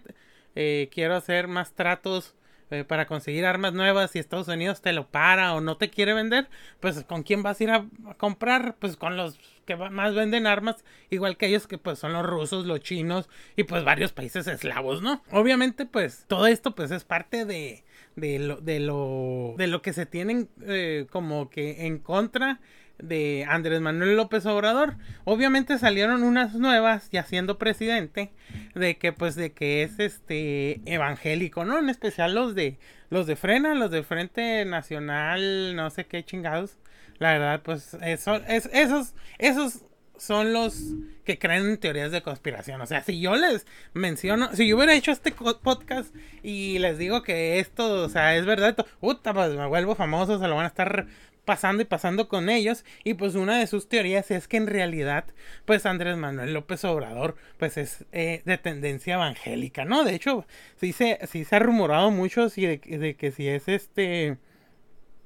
Eh, 0.54 0.88
quiero 0.90 1.14
hacer 1.14 1.48
más 1.48 1.74
tratos 1.74 2.34
eh, 2.70 2.82
para 2.82 3.06
conseguir 3.06 3.46
armas 3.46 3.74
nuevas 3.74 4.16
y 4.16 4.18
Estados 4.18 4.48
Unidos 4.48 4.82
te 4.82 4.92
lo 4.92 5.06
para 5.06 5.54
o 5.54 5.60
no 5.60 5.76
te 5.76 5.88
quiere 5.88 6.14
vender, 6.14 6.48
pues 6.80 7.04
¿con 7.04 7.22
quién 7.22 7.44
vas 7.44 7.60
a 7.60 7.64
ir 7.64 7.70
a, 7.70 7.86
comprar? 8.16 8.74
Pues 8.80 8.96
con 8.96 9.16
los 9.16 9.38
que 9.66 9.76
más 9.76 10.14
venden 10.16 10.48
armas, 10.48 10.84
igual 11.08 11.36
que 11.36 11.46
ellos 11.46 11.68
que 11.68 11.78
pues 11.78 12.00
son 12.00 12.12
los 12.12 12.26
rusos, 12.26 12.66
los 12.66 12.80
chinos 12.80 13.28
y 13.54 13.62
pues 13.62 13.84
varios 13.84 14.12
países 14.12 14.48
eslavos, 14.48 15.00
¿no? 15.00 15.22
Obviamente 15.30 15.86
pues 15.86 16.24
todo 16.26 16.48
esto 16.48 16.74
pues 16.74 16.90
es 16.90 17.04
parte 17.04 17.44
de, 17.44 17.84
de, 18.16 18.40
lo, 18.40 18.56
de, 18.56 18.80
lo, 18.80 19.54
de 19.56 19.68
lo 19.68 19.80
que 19.80 19.92
se 19.92 20.04
tienen 20.04 20.48
eh, 20.62 21.06
como 21.12 21.50
que 21.50 21.86
en 21.86 21.98
contra 22.00 22.58
de 22.98 23.46
Andrés 23.48 23.80
Manuel 23.80 24.16
López 24.16 24.46
Obrador. 24.46 24.96
Obviamente 25.24 25.78
salieron 25.78 26.22
unas 26.22 26.54
nuevas 26.54 27.10
ya 27.10 27.24
siendo 27.24 27.58
presidente 27.58 28.32
de 28.74 28.96
que 28.98 29.12
pues 29.12 29.34
de 29.34 29.52
que 29.52 29.82
es 29.82 29.98
este 29.98 30.80
evangélico, 30.84 31.64
¿no? 31.64 31.78
En 31.78 31.88
especial 31.88 32.34
los 32.34 32.54
de 32.54 32.78
los 33.10 33.26
de 33.26 33.36
Frena, 33.36 33.74
los 33.74 33.90
de 33.90 34.02
Frente 34.02 34.64
Nacional, 34.64 35.76
no 35.76 35.90
sé 35.90 36.06
qué 36.06 36.24
chingados. 36.24 36.78
La 37.18 37.32
verdad, 37.32 37.62
pues 37.62 37.96
eso, 38.02 38.36
es, 38.46 38.68
esos 38.72 39.14
esos 39.38 39.85
son 40.18 40.52
los 40.52 40.94
que 41.24 41.38
creen 41.38 41.66
en 41.66 41.78
teorías 41.78 42.12
de 42.12 42.22
conspiración. 42.22 42.80
O 42.80 42.86
sea, 42.86 43.02
si 43.02 43.20
yo 43.20 43.36
les 43.36 43.66
menciono, 43.94 44.54
si 44.54 44.68
yo 44.68 44.76
hubiera 44.76 44.94
hecho 44.94 45.12
este 45.12 45.32
podcast 45.32 46.14
y 46.42 46.78
les 46.78 46.98
digo 46.98 47.22
que 47.22 47.58
esto, 47.58 48.04
o 48.04 48.08
sea, 48.08 48.36
es 48.36 48.46
verdad, 48.46 48.76
puta, 49.00 49.34
pues 49.34 49.50
me 49.54 49.66
vuelvo 49.66 49.94
famoso, 49.94 50.38
se 50.38 50.48
lo 50.48 50.56
van 50.56 50.64
a 50.64 50.68
estar 50.68 51.06
pasando 51.46 51.80
y 51.80 51.86
pasando 51.86 52.28
con 52.28 52.50
ellos. 52.50 52.84
Y 53.04 53.14
pues 53.14 53.34
una 53.34 53.58
de 53.58 53.66
sus 53.66 53.88
teorías 53.88 54.30
es 54.30 54.48
que 54.48 54.58
en 54.58 54.66
realidad, 54.66 55.24
pues 55.64 55.86
Andrés 55.86 56.18
Manuel 56.18 56.52
López 56.52 56.84
Obrador, 56.84 57.36
pues 57.58 57.78
es 57.78 58.04
eh, 58.12 58.42
de 58.44 58.58
tendencia 58.58 59.14
evangélica, 59.14 59.86
¿no? 59.86 60.04
De 60.04 60.14
hecho, 60.14 60.46
sí 60.78 60.92
se, 60.92 61.18
sí 61.26 61.44
se 61.46 61.56
ha 61.56 61.60
rumorado 61.60 62.10
mucho 62.10 62.50
si 62.50 62.66
de, 62.66 63.16
que 63.18 63.32
si 63.32 63.48
es 63.48 63.68
este 63.68 64.36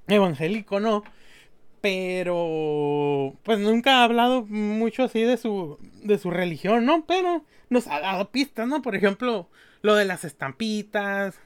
evangélico 0.07 0.79
no. 0.79 1.03
Pero 1.81 3.35
pues 3.43 3.59
nunca 3.59 3.99
ha 3.99 4.05
hablado 4.05 4.45
mucho 4.47 5.05
así 5.05 5.23
de 5.23 5.37
su 5.37 5.79
de 6.03 6.19
su 6.19 6.31
religión, 6.31 6.85
¿no? 6.85 7.07
Pero 7.07 7.45
nos 7.71 7.87
ha 7.87 8.01
dado 8.01 8.31
pistas, 8.31 8.69
¿no? 8.69 8.83
Por 8.83 8.97
ejemplo, 8.97 9.49
lo 9.83 9.95
de 9.95 10.05
las 10.05 10.25
estampitas, 10.25 11.39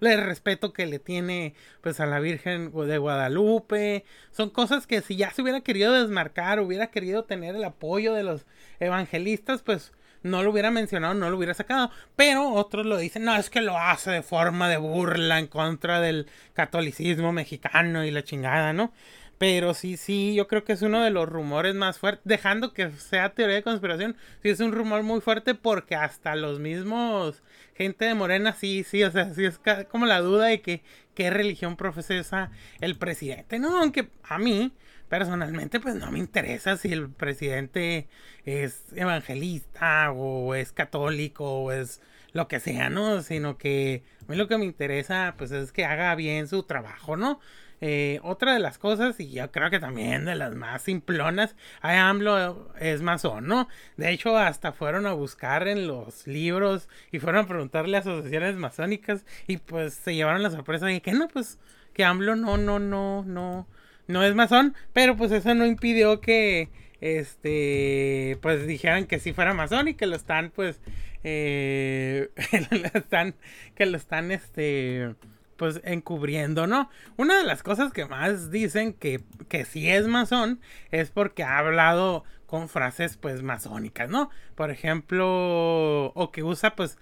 el 0.00 0.22
respeto 0.24 0.72
que 0.72 0.86
le 0.86 0.98
tiene 0.98 1.54
pues 1.80 2.00
a 2.00 2.06
la 2.06 2.20
Virgen 2.20 2.72
de 2.72 2.98
Guadalupe. 2.98 4.04
Son 4.30 4.50
cosas 4.50 4.86
que 4.86 5.00
si 5.00 5.16
ya 5.16 5.30
se 5.30 5.42
hubiera 5.42 5.60
querido 5.60 5.92
desmarcar, 5.92 6.60
hubiera 6.60 6.88
querido 6.90 7.24
tener 7.24 7.56
el 7.56 7.64
apoyo 7.64 8.14
de 8.14 8.22
los 8.22 8.46
evangelistas, 8.80 9.62
pues 9.62 9.92
no 10.24 10.42
lo 10.42 10.50
hubiera 10.50 10.72
mencionado, 10.72 11.14
no 11.14 11.30
lo 11.30 11.36
hubiera 11.36 11.54
sacado. 11.54 11.90
Pero 12.16 12.52
otros 12.52 12.84
lo 12.86 12.96
dicen, 12.98 13.24
no, 13.24 13.36
es 13.36 13.50
que 13.50 13.60
lo 13.60 13.78
hace 13.78 14.10
de 14.10 14.22
forma 14.22 14.68
de 14.68 14.78
burla 14.78 15.38
en 15.38 15.46
contra 15.46 16.00
del 16.00 16.26
catolicismo 16.54 17.32
mexicano 17.32 18.04
y 18.04 18.10
la 18.10 18.24
chingada, 18.24 18.72
¿no? 18.72 18.92
Pero 19.38 19.74
sí, 19.74 19.96
sí, 19.96 20.34
yo 20.34 20.48
creo 20.48 20.64
que 20.64 20.72
es 20.72 20.82
uno 20.82 21.02
de 21.02 21.10
los 21.10 21.28
rumores 21.28 21.74
más 21.74 21.98
fuertes, 21.98 22.22
dejando 22.24 22.72
que 22.72 22.90
sea 22.92 23.34
teoría 23.34 23.56
de 23.56 23.62
conspiración, 23.62 24.16
sí 24.42 24.48
es 24.48 24.60
un 24.60 24.72
rumor 24.72 25.02
muy 25.02 25.20
fuerte 25.20 25.54
porque 25.54 25.96
hasta 25.96 26.36
los 26.36 26.60
mismos 26.60 27.42
gente 27.74 28.04
de 28.04 28.14
Morena, 28.14 28.54
sí, 28.54 28.84
sí, 28.84 29.02
o 29.02 29.10
sea, 29.10 29.34
sí 29.34 29.44
es 29.44 29.60
como 29.90 30.06
la 30.06 30.20
duda 30.20 30.46
de 30.46 30.62
que 30.62 30.82
qué 31.14 31.30
religión 31.30 31.76
profesa 31.76 32.50
el 32.80 32.96
presidente, 32.96 33.58
¿no? 33.58 33.80
Aunque 33.80 34.08
a 34.22 34.38
mí, 34.38 34.72
personalmente, 35.08 35.80
pues 35.80 35.94
no 35.94 36.10
me 36.10 36.18
interesa 36.18 36.76
si 36.76 36.92
el 36.92 37.10
presidente 37.10 38.08
es 38.44 38.84
evangelista 38.94 40.10
o 40.12 40.54
es 40.54 40.72
católico 40.72 41.44
o 41.62 41.72
es 41.72 42.00
lo 42.32 42.48
que 42.48 42.60
sea, 42.60 42.90
¿no? 42.90 43.22
Sino 43.22 43.56
que 43.58 44.02
a 44.26 44.30
mí 44.30 44.36
lo 44.36 44.48
que 44.48 44.58
me 44.58 44.64
interesa, 44.64 45.34
pues 45.38 45.52
es 45.52 45.72
que 45.72 45.84
haga 45.84 46.14
bien 46.14 46.48
su 46.48 46.64
trabajo, 46.64 47.16
¿no? 47.16 47.40
Eh, 47.80 48.18
otra 48.22 48.54
de 48.54 48.60
las 48.60 48.78
cosas, 48.78 49.20
y 49.20 49.30
yo 49.30 49.50
creo 49.50 49.68
que 49.68 49.78
también 49.78 50.24
de 50.24 50.36
las 50.36 50.54
más 50.54 50.82
simplonas, 50.82 51.54
AMLO 51.82 52.72
es 52.80 53.02
masón, 53.02 53.46
¿no? 53.46 53.68
De 53.96 54.10
hecho, 54.10 54.38
hasta 54.38 54.72
fueron 54.72 55.06
a 55.06 55.12
buscar 55.12 55.68
en 55.68 55.86
los 55.86 56.26
libros 56.26 56.88
y 57.12 57.18
fueron 57.18 57.44
a 57.44 57.48
preguntarle 57.48 57.96
a 57.96 58.00
asociaciones 58.00 58.56
masónicas 58.56 59.26
y 59.46 59.58
pues 59.58 59.94
se 59.94 60.14
llevaron 60.14 60.42
la 60.42 60.50
sorpresa 60.50 60.86
de 60.86 61.02
que 61.02 61.12
no, 61.12 61.28
pues 61.28 61.58
que 61.92 62.04
AMLO 62.04 62.36
no, 62.36 62.56
no, 62.56 62.78
no, 62.78 63.22
no, 63.22 63.66
no 64.06 64.22
es 64.22 64.34
masón, 64.34 64.74
pero 64.92 65.16
pues 65.16 65.32
eso 65.32 65.54
no 65.54 65.66
impidió 65.66 66.20
que 66.20 66.68
este 67.00 68.38
pues 68.40 68.66
dijeran 68.66 69.06
que 69.06 69.18
sí 69.18 69.32
fuera 69.32 69.52
masón 69.52 69.88
y 69.88 69.94
que 69.94 70.06
lo 70.06 70.16
están 70.16 70.50
pues 70.50 70.80
eh, 71.22 72.30
están 72.94 73.34
que 73.74 73.86
lo 73.86 73.96
están 73.96 74.30
este 74.30 75.14
pues 75.56 75.80
encubriendo, 75.84 76.66
¿no? 76.66 76.90
Una 77.16 77.38
de 77.38 77.44
las 77.44 77.62
cosas 77.62 77.92
que 77.92 78.06
más 78.06 78.50
dicen 78.50 78.92
que, 78.92 79.20
que 79.48 79.64
sí 79.64 79.88
es 79.90 80.06
masón 80.06 80.60
es 80.90 81.10
porque 81.10 81.42
ha 81.42 81.58
hablado 81.58 82.24
con 82.54 82.68
frases 82.68 83.16
pues 83.16 83.42
masónicas, 83.42 84.08
¿no? 84.08 84.30
Por 84.54 84.70
ejemplo, 84.70 86.12
o 86.14 86.30
que 86.30 86.44
usa 86.44 86.76
pues 86.76 86.98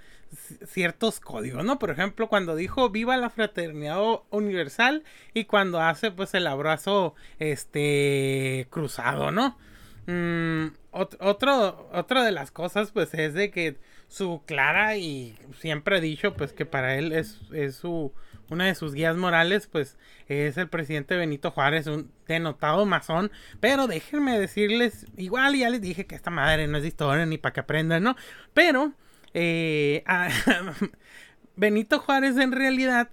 ciertos 0.66 1.20
códigos, 1.20 1.62
¿no? 1.62 1.78
Por 1.78 1.90
ejemplo, 1.90 2.26
cuando 2.26 2.56
dijo 2.56 2.88
viva 2.88 3.18
la 3.18 3.28
fraternidad 3.28 4.00
universal 4.30 5.04
y 5.34 5.44
cuando 5.44 5.78
hace 5.78 6.10
pues 6.10 6.32
el 6.32 6.46
abrazo 6.46 7.14
este 7.38 8.66
cruzado, 8.70 9.30
¿no? 9.30 9.58
Mm, 10.06 10.68
otro, 10.90 11.90
otra 11.92 12.24
de 12.24 12.32
las 12.32 12.50
cosas 12.50 12.90
pues 12.90 13.12
es 13.12 13.34
de 13.34 13.50
que 13.50 13.76
su 14.12 14.42
clara 14.44 14.96
y 14.96 15.34
siempre 15.58 15.96
ha 15.96 16.00
dicho 16.00 16.34
pues 16.34 16.52
que 16.52 16.66
para 16.66 16.96
él 16.96 17.12
es, 17.12 17.40
es 17.52 17.76
su 17.76 18.12
una 18.50 18.66
de 18.66 18.74
sus 18.74 18.92
guías 18.92 19.16
morales, 19.16 19.66
pues 19.66 19.96
es 20.28 20.58
el 20.58 20.68
presidente 20.68 21.16
Benito 21.16 21.50
Juárez, 21.50 21.86
un 21.86 22.12
denotado 22.28 22.84
masón. 22.84 23.32
Pero 23.60 23.86
déjenme 23.86 24.38
decirles, 24.38 25.06
igual 25.16 25.56
ya 25.56 25.70
les 25.70 25.80
dije 25.80 26.06
que 26.06 26.14
esta 26.14 26.30
madre 26.30 26.66
no 26.66 26.76
es 26.76 26.84
historia 26.84 27.24
ni 27.24 27.38
para 27.38 27.54
que 27.54 27.60
aprendan, 27.60 28.02
¿no? 28.02 28.16
Pero 28.52 28.92
eh, 29.32 30.04
Benito 31.56 31.98
Juárez 31.98 32.36
en 32.36 32.52
realidad, 32.52 33.08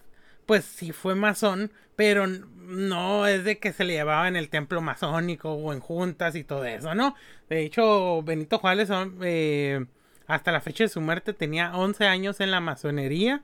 pues 0.45 0.65
sí 0.65 0.91
fue 0.91 1.15
masón, 1.15 1.71
pero 1.95 2.27
no 2.27 3.25
es 3.25 3.45
de 3.45 3.59
que 3.59 3.71
se 3.71 3.85
le 3.85 3.93
llevaba 3.93 4.27
en 4.27 4.35
el 4.35 4.49
templo 4.49 4.81
masónico 4.81 5.53
o 5.53 5.71
en 5.71 5.79
juntas 5.79 6.35
y 6.35 6.43
todo 6.43 6.65
eso, 6.65 6.93
¿no? 6.95 7.15
De 7.49 7.63
hecho, 7.63 8.21
Benito 8.23 8.59
Juárez, 8.59 8.89
eh, 9.21 9.85
hasta 10.29 10.51
la 10.51 10.61
fecha 10.61 10.83
de 10.83 10.89
su 10.89 11.01
muerte, 11.01 11.33
tenía 11.33 11.75
11 11.75 12.05
años 12.05 12.39
en 12.39 12.51
la 12.51 12.61
masonería. 12.61 13.43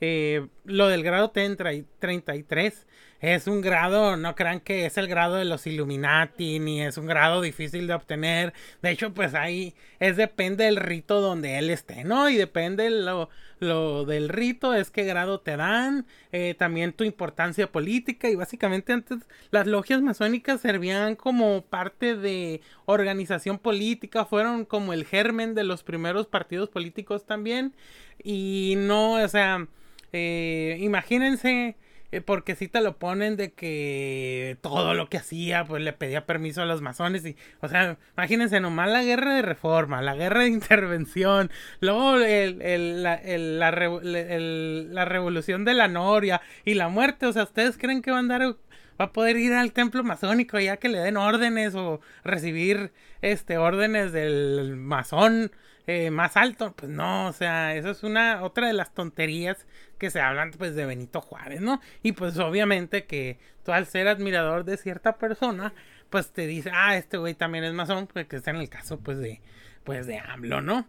Eh, 0.00 0.48
lo 0.64 0.88
del 0.88 1.04
grado 1.04 1.30
33 1.30 2.86
es 3.20 3.46
un 3.46 3.60
grado, 3.60 4.16
no 4.16 4.34
crean 4.34 4.58
que 4.58 4.84
es 4.84 4.98
el 4.98 5.06
grado 5.06 5.36
de 5.36 5.44
los 5.44 5.66
Illuminati, 5.68 6.58
ni 6.58 6.82
es 6.82 6.98
un 6.98 7.06
grado 7.06 7.40
difícil 7.40 7.86
de 7.86 7.94
obtener. 7.94 8.52
De 8.82 8.90
hecho, 8.90 9.14
pues 9.14 9.34
ahí 9.34 9.74
es 10.00 10.16
depende 10.16 10.64
del 10.64 10.76
rito 10.76 11.20
donde 11.20 11.56
él 11.58 11.70
esté, 11.70 12.02
¿no? 12.02 12.28
Y 12.28 12.36
depende 12.36 12.90
lo, 12.90 13.30
lo 13.58 14.04
del 14.04 14.28
rito, 14.28 14.74
es 14.74 14.90
qué 14.90 15.04
grado 15.04 15.40
te 15.40 15.56
dan, 15.56 16.06
eh, 16.32 16.54
también 16.58 16.92
tu 16.92 17.04
importancia 17.04 17.70
política. 17.70 18.28
Y 18.28 18.34
básicamente 18.34 18.92
antes 18.92 19.18
las 19.50 19.66
logias 19.66 20.02
masónicas 20.02 20.60
servían 20.60 21.16
como 21.16 21.62
parte 21.62 22.16
de 22.16 22.60
organización 22.86 23.58
política, 23.58 24.24
fueron 24.24 24.64
como 24.64 24.92
el 24.92 25.04
germen 25.04 25.54
de 25.54 25.64
los 25.64 25.82
primeros 25.82 26.26
partidos 26.26 26.68
políticos 26.68 27.26
también. 27.26 27.74
Y 28.22 28.74
no, 28.78 29.14
o 29.14 29.28
sea, 29.28 29.66
eh, 30.12 30.76
imagínense 30.80 31.76
porque 32.20 32.54
si 32.54 32.68
te 32.68 32.80
lo 32.80 32.98
ponen 32.98 33.36
de 33.36 33.52
que 33.52 34.58
todo 34.60 34.94
lo 34.94 35.08
que 35.08 35.18
hacía, 35.18 35.64
pues 35.64 35.82
le 35.82 35.92
pedía 35.92 36.26
permiso 36.26 36.62
a 36.62 36.66
los 36.66 36.82
masones. 36.82 37.24
Y, 37.24 37.36
o 37.60 37.68
sea, 37.68 37.98
imagínense 38.16 38.60
nomás 38.60 38.90
la 38.90 39.02
guerra 39.02 39.34
de 39.34 39.42
reforma, 39.42 40.02
la 40.02 40.14
guerra 40.14 40.42
de 40.42 40.48
intervención, 40.48 41.50
luego 41.80 42.16
el, 42.16 43.02
la, 43.02 43.20
la, 43.24 45.04
revolución 45.04 45.64
de 45.64 45.74
la 45.74 45.88
Noria 45.88 46.40
y 46.64 46.74
la 46.74 46.88
muerte. 46.88 47.26
O 47.26 47.32
sea, 47.32 47.44
¿ustedes 47.44 47.78
creen 47.78 48.02
que 48.02 48.10
va 48.10 48.18
a 48.18 48.20
andar 48.20 48.56
va 49.00 49.06
a 49.06 49.12
poder 49.12 49.36
ir 49.36 49.52
al 49.52 49.72
templo 49.72 50.04
masónico 50.04 50.58
ya 50.58 50.76
que 50.76 50.88
le 50.88 50.98
den 50.98 51.16
órdenes 51.16 51.74
o 51.74 52.00
recibir 52.24 52.92
este 53.22 53.58
órdenes 53.58 54.12
del 54.12 54.76
masón 54.76 55.50
eh, 55.86 56.10
más 56.10 56.36
alto. 56.36 56.74
Pues 56.76 56.90
no, 56.90 57.28
o 57.28 57.32
sea, 57.32 57.74
eso 57.74 57.90
es 57.90 58.02
una 58.02 58.42
otra 58.42 58.68
de 58.68 58.72
las 58.72 58.94
tonterías 58.94 59.66
que 59.98 60.10
se 60.10 60.20
hablan 60.20 60.52
pues 60.52 60.74
de 60.74 60.86
Benito 60.86 61.20
Juárez, 61.20 61.60
¿no? 61.60 61.80
Y 62.02 62.12
pues 62.12 62.38
obviamente 62.38 63.04
que 63.04 63.38
tú 63.64 63.72
al 63.72 63.86
ser 63.86 64.08
admirador 64.08 64.64
de 64.64 64.76
cierta 64.76 65.16
persona, 65.16 65.74
pues 66.10 66.32
te 66.32 66.46
dice, 66.46 66.70
ah, 66.72 66.96
este 66.96 67.16
güey 67.16 67.34
también 67.34 67.64
es 67.64 67.72
masón, 67.72 68.06
pues 68.06 68.26
que 68.26 68.36
está 68.36 68.50
en 68.50 68.56
el 68.58 68.68
caso 68.68 68.98
pues 68.98 69.18
de, 69.18 69.40
pues 69.84 70.06
de 70.06 70.18
AMLO, 70.18 70.60
¿no? 70.60 70.86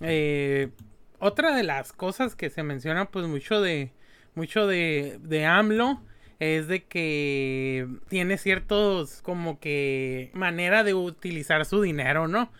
Eh, 0.00 0.70
otra 1.18 1.54
de 1.54 1.64
las 1.64 1.92
cosas 1.92 2.36
que 2.36 2.50
se 2.50 2.62
menciona 2.62 3.10
pues 3.10 3.26
mucho 3.26 3.60
de, 3.60 3.92
mucho 4.34 4.66
de, 4.66 5.18
de 5.22 5.46
AMLO 5.46 6.00
es 6.38 6.68
de 6.68 6.84
que 6.84 7.88
tiene 8.08 8.38
ciertos 8.38 9.22
como 9.22 9.58
que 9.60 10.30
manera 10.34 10.84
de 10.84 10.94
utilizar 10.94 11.64
su 11.64 11.82
dinero, 11.82 12.28
¿no? 12.28 12.50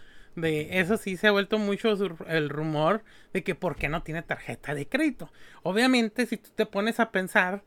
de 0.41 0.81
eso 0.81 0.97
sí 0.97 1.17
se 1.17 1.29
ha 1.29 1.33
vuelto 1.33 1.59
mucho 1.59 1.95
el 2.27 2.49
rumor 2.49 3.03
de 3.33 3.43
que 3.43 3.55
por 3.55 3.77
qué 3.77 3.89
no 3.89 4.03
tiene 4.03 4.23
tarjeta 4.23 4.75
de 4.75 4.87
crédito. 4.87 5.31
Obviamente, 5.63 6.27
si 6.27 6.37
tú 6.37 6.51
te 6.55 6.67
pones 6.67 7.01
a 7.01 7.11
pensar, 7.11 7.63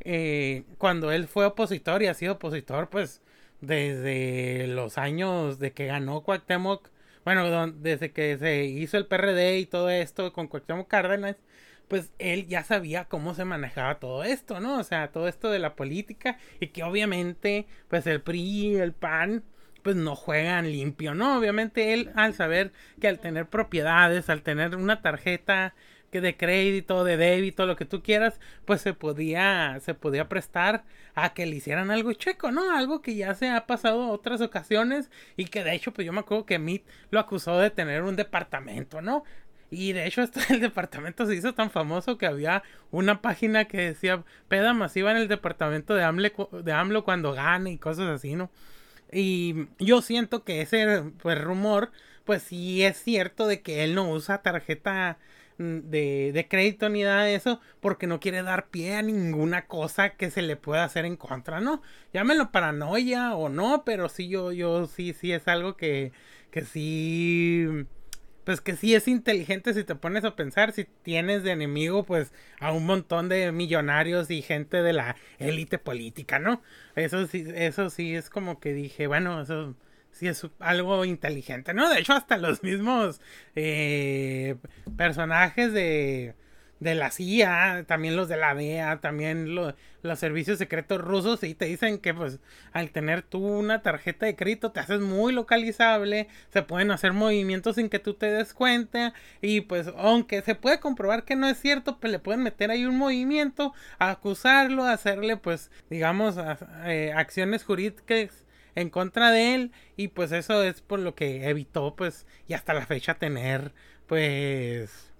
eh, 0.00 0.64
cuando 0.78 1.12
él 1.12 1.28
fue 1.28 1.46
opositor 1.46 2.02
y 2.02 2.06
ha 2.06 2.14
sido 2.14 2.34
opositor, 2.34 2.88
pues 2.90 3.22
desde 3.60 4.66
los 4.68 4.98
años 4.98 5.58
de 5.58 5.72
que 5.72 5.86
ganó 5.86 6.22
Cuauhtémoc, 6.22 6.90
bueno, 7.24 7.72
desde 7.72 8.12
que 8.12 8.36
se 8.36 8.64
hizo 8.64 8.98
el 8.98 9.06
PRD 9.06 9.58
y 9.58 9.66
todo 9.66 9.88
esto 9.90 10.32
con 10.32 10.48
Cuauhtémoc 10.48 10.88
Cárdenas, 10.88 11.36
pues 11.88 12.12
él 12.18 12.46
ya 12.46 12.64
sabía 12.64 13.04
cómo 13.06 13.34
se 13.34 13.44
manejaba 13.44 13.98
todo 13.98 14.24
esto, 14.24 14.60
¿no? 14.60 14.78
O 14.78 14.84
sea, 14.84 15.12
todo 15.12 15.28
esto 15.28 15.50
de 15.50 15.58
la 15.58 15.76
política 15.76 16.38
y 16.60 16.68
que 16.68 16.82
obviamente, 16.82 17.66
pues 17.88 18.06
el 18.06 18.20
PRI, 18.22 18.76
el 18.76 18.92
PAN, 18.92 19.44
pues 19.82 19.96
no 19.96 20.16
juegan 20.16 20.72
limpio, 20.72 21.14
¿no? 21.14 21.38
Obviamente 21.38 21.92
él 21.92 22.10
al 22.16 22.34
saber 22.34 22.72
que 23.00 23.08
al 23.08 23.20
tener 23.20 23.46
propiedades, 23.48 24.30
al 24.30 24.42
tener 24.42 24.76
una 24.76 25.02
tarjeta 25.02 25.74
que 26.10 26.20
de 26.20 26.36
crédito, 26.36 27.02
de 27.02 27.16
débito, 27.16 27.66
lo 27.66 27.74
que 27.74 27.84
tú 27.84 28.00
quieras, 28.00 28.38
pues 28.64 28.80
se 28.80 28.94
podía, 28.94 29.80
se 29.80 29.94
podía 29.94 30.28
prestar 30.28 30.84
a 31.16 31.34
que 31.34 31.44
le 31.44 31.56
hicieran 31.56 31.90
algo 31.90 32.12
checo, 32.12 32.52
¿no? 32.52 32.70
Algo 32.76 33.02
que 33.02 33.16
ya 33.16 33.34
se 33.34 33.50
ha 33.50 33.66
pasado 33.66 34.10
otras 34.10 34.40
ocasiones 34.40 35.10
y 35.36 35.46
que 35.46 35.64
de 35.64 35.74
hecho, 35.74 35.92
pues 35.92 36.06
yo 36.06 36.12
me 36.12 36.20
acuerdo 36.20 36.46
que 36.46 36.60
Meet 36.60 36.84
lo 37.10 37.18
acusó 37.18 37.58
de 37.58 37.70
tener 37.70 38.04
un 38.04 38.14
departamento, 38.14 39.02
¿no? 39.02 39.24
Y 39.70 39.92
de 39.92 40.06
hecho, 40.06 40.22
esto, 40.22 40.40
el 40.50 40.60
departamento 40.60 41.26
se 41.26 41.34
hizo 41.34 41.54
tan 41.54 41.70
famoso 41.70 42.18
que 42.18 42.26
había 42.26 42.62
una 42.90 43.20
página 43.20 43.66
que 43.66 43.78
decía 43.78 44.24
peda 44.48 44.74
masiva 44.74 45.10
en 45.10 45.18
el 45.18 45.28
departamento 45.28 45.94
de 45.94 46.04
AMLO, 46.04 46.48
de 46.62 46.72
AMLO 46.72 47.04
cuando 47.04 47.32
gane 47.32 47.72
y 47.72 47.78
cosas 47.78 48.08
así, 48.08 48.34
¿no? 48.36 48.50
Y 49.12 49.68
yo 49.78 50.02
siento 50.02 50.44
que 50.44 50.60
ese 50.60 51.04
pues, 51.22 51.40
rumor, 51.40 51.92
pues 52.24 52.42
sí 52.42 52.82
es 52.84 52.96
cierto 53.00 53.46
de 53.46 53.62
que 53.62 53.84
él 53.84 53.94
no 53.94 54.10
usa 54.10 54.42
tarjeta 54.42 55.18
mm, 55.58 55.78
de, 55.90 56.32
de, 56.32 56.48
crédito 56.48 56.88
ni 56.88 57.02
nada 57.02 57.24
de 57.24 57.36
eso 57.36 57.60
porque 57.80 58.06
no 58.06 58.18
quiere 58.20 58.42
dar 58.42 58.68
pie 58.68 58.96
a 58.96 59.02
ninguna 59.02 59.66
cosa 59.66 60.10
que 60.10 60.30
se 60.30 60.42
le 60.42 60.56
pueda 60.56 60.84
hacer 60.84 61.04
en 61.04 61.16
contra, 61.16 61.60
¿no? 61.60 61.82
Llámelo 62.12 62.50
paranoia 62.50 63.34
o 63.36 63.48
no, 63.48 63.84
pero 63.84 64.08
sí 64.08 64.28
yo, 64.28 64.52
yo 64.52 64.86
sí, 64.86 65.12
sí 65.12 65.32
es 65.32 65.46
algo 65.48 65.76
que, 65.76 66.12
que 66.50 66.64
sí 66.64 67.86
pues 68.44 68.60
que 68.60 68.76
sí 68.76 68.94
es 68.94 69.08
inteligente 69.08 69.74
si 69.74 69.84
te 69.84 69.94
pones 69.94 70.24
a 70.24 70.36
pensar, 70.36 70.72
si 70.72 70.84
tienes 71.02 71.42
de 71.42 71.52
enemigo 71.52 72.04
pues 72.04 72.32
a 72.60 72.72
un 72.72 72.86
montón 72.86 73.28
de 73.28 73.50
millonarios 73.52 74.30
y 74.30 74.42
gente 74.42 74.82
de 74.82 74.92
la 74.92 75.16
élite 75.38 75.78
política, 75.78 76.38
¿no? 76.38 76.62
Eso 76.94 77.26
sí, 77.26 77.44
eso 77.54 77.90
sí 77.90 78.14
es 78.14 78.30
como 78.30 78.60
que 78.60 78.72
dije, 78.72 79.06
bueno, 79.06 79.40
eso 79.40 79.74
sí 80.12 80.28
es 80.28 80.46
algo 80.60 81.04
inteligente, 81.04 81.74
¿no? 81.74 81.88
De 81.90 82.00
hecho, 82.00 82.12
hasta 82.12 82.36
los 82.36 82.62
mismos 82.62 83.20
eh, 83.56 84.56
personajes 84.96 85.72
de 85.72 86.34
de 86.84 86.94
la 86.94 87.10
CIA, 87.10 87.84
también 87.88 88.14
los 88.14 88.28
de 88.28 88.36
la 88.36 88.54
DEA, 88.54 89.00
también 89.00 89.54
los 89.54 89.74
servicios 90.18 90.58
secretos 90.58 91.00
rusos, 91.00 91.42
y 91.42 91.54
te 91.54 91.64
dicen 91.64 91.98
que 91.98 92.12
pues 92.12 92.40
al 92.72 92.90
tener 92.90 93.22
tú 93.22 93.38
una 93.38 93.80
tarjeta 93.80 94.26
de 94.26 94.36
crédito 94.36 94.70
te 94.70 94.80
haces 94.80 95.00
muy 95.00 95.32
localizable, 95.32 96.28
se 96.52 96.62
pueden 96.62 96.90
hacer 96.90 97.14
movimientos 97.14 97.76
sin 97.76 97.88
que 97.88 97.98
tú 97.98 98.14
te 98.14 98.30
des 98.30 98.52
cuenta, 98.52 99.14
y 99.40 99.62
pues 99.62 99.90
aunque 99.96 100.42
se 100.42 100.54
puede 100.54 100.78
comprobar 100.78 101.24
que 101.24 101.36
no 101.36 101.48
es 101.48 101.58
cierto, 101.58 101.98
pues 101.98 102.12
le 102.12 102.18
pueden 102.18 102.42
meter 102.42 102.70
ahí 102.70 102.84
un 102.84 102.98
movimiento, 102.98 103.72
acusarlo, 103.98 104.84
hacerle 104.84 105.38
pues 105.38 105.70
digamos 105.88 106.36
eh, 106.84 107.12
acciones 107.16 107.64
jurídicas 107.64 108.44
en 108.74 108.90
contra 108.90 109.30
de 109.30 109.54
él 109.54 109.72
y 109.96 110.08
pues 110.08 110.32
eso 110.32 110.62
es 110.62 110.82
por 110.82 110.98
lo 110.98 111.14
que 111.14 111.48
evitó 111.48 111.96
pues 111.96 112.26
y 112.46 112.54
hasta 112.54 112.74
la 112.74 112.84
fecha 112.84 113.14
tener 113.14 113.72
pues 114.06 115.13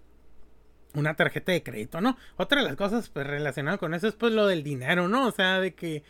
una 0.94 1.14
tarjeta 1.14 1.52
de 1.52 1.62
crédito, 1.62 2.00
¿no? 2.00 2.16
Otra 2.36 2.62
de 2.62 2.68
las 2.68 2.76
cosas 2.76 3.08
pues 3.08 3.26
relacionadas 3.26 3.78
con 3.80 3.94
eso 3.94 4.08
es 4.08 4.14
pues 4.14 4.32
lo 4.32 4.46
del 4.46 4.62
dinero, 4.62 5.08
¿no? 5.08 5.26
O 5.26 5.32
sea, 5.32 5.60
de 5.60 5.74
que 5.74 6.02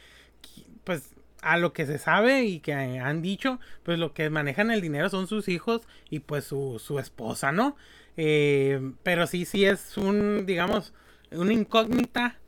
pues 0.85 1.15
a 1.43 1.59
lo 1.59 1.73
que 1.73 1.87
se 1.87 1.99
sabe 1.99 2.45
y 2.45 2.61
que 2.61 2.73
han 2.73 3.23
dicho, 3.23 3.61
pues 3.83 3.99
lo 3.99 4.15
que 4.15 4.31
manejan 4.31 4.71
el 4.71 4.81
dinero 4.81 5.11
son 5.11 5.27
sus 5.27 5.49
hijos 5.49 5.83
y 6.09 6.21
pues 6.21 6.45
su, 6.45 6.81
su 6.83 6.99
esposa, 6.99 7.53
¿no? 7.53 7.77
Eh, 8.17 8.93
pero 9.03 9.27
sí, 9.27 9.45
sí 9.45 9.65
es 9.65 9.97
un, 9.99 10.47
digamos, 10.47 10.95
una 11.33 11.53
incógnita 11.53 12.39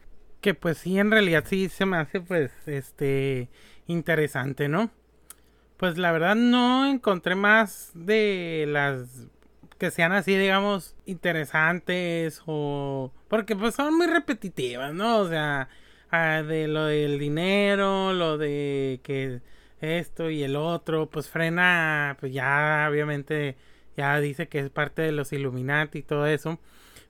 que 0.40 0.55
pues 0.55 0.79
sí, 0.79 0.99
en 0.99 1.11
realidad 1.11 1.44
sí 1.46 1.68
se 1.68 1.87
me 1.87 1.99
hace 1.99 2.20
pues, 2.20 2.53
este, 2.66 3.49
interesante, 3.87 4.68
¿no? 4.68 4.90
Pues 5.77 5.99
la 5.99 6.12
verdad 6.12 6.37
no 6.37 6.87
encontré 6.87 7.35
más 7.35 7.90
de 7.94 8.64
las 8.68 9.27
que 9.79 9.91
sean 9.91 10.12
así, 10.12 10.37
digamos, 10.37 10.97
interesantes 11.07 12.43
o... 12.47 13.12
Porque 13.29 13.57
pues 13.57 13.75
son 13.75 13.97
muy 13.97 14.07
repetitivas, 14.07 14.95
¿no? 14.95 15.19
O 15.19 15.29
sea, 15.29 15.69
ah, 16.11 16.43
de 16.43 16.69
lo 16.69 16.87
del 16.87 17.19
dinero, 17.19 18.12
lo 18.12 18.39
de 18.39 19.01
que 19.03 19.41
esto 19.81 20.31
y 20.31 20.43
el 20.43 20.57
otro, 20.57 21.11
pues 21.11 21.29
frena, 21.29 22.17
pues 22.21 22.33
ya 22.33 22.87
obviamente 22.91 23.57
ya 23.97 24.19
dice 24.21 24.49
que 24.49 24.61
es 24.61 24.71
parte 24.71 25.03
de 25.03 25.12
los 25.12 25.33
Illuminati 25.33 25.99
y 25.99 26.03
todo 26.03 26.27
eso. 26.27 26.59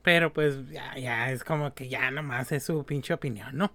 Pero 0.02 0.32
pues 0.32 0.68
ya, 0.70 0.96
ya 0.98 1.32
es 1.32 1.44
como 1.44 1.74
que 1.74 1.88
ya 1.88 2.10
nomás 2.10 2.52
es 2.52 2.64
su 2.64 2.84
pinche 2.84 3.14
opinión, 3.14 3.56
¿no? 3.56 3.72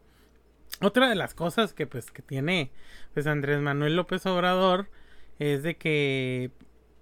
Otra 0.81 1.09
de 1.09 1.15
las 1.15 1.33
cosas 1.33 1.73
que 1.73 1.87
pues 1.87 2.09
que 2.11 2.21
tiene 2.21 2.71
pues 3.13 3.27
Andrés 3.27 3.59
Manuel 3.61 3.95
López 3.95 4.25
Obrador 4.25 4.89
es 5.39 5.63
de 5.63 5.75
que 5.75 6.51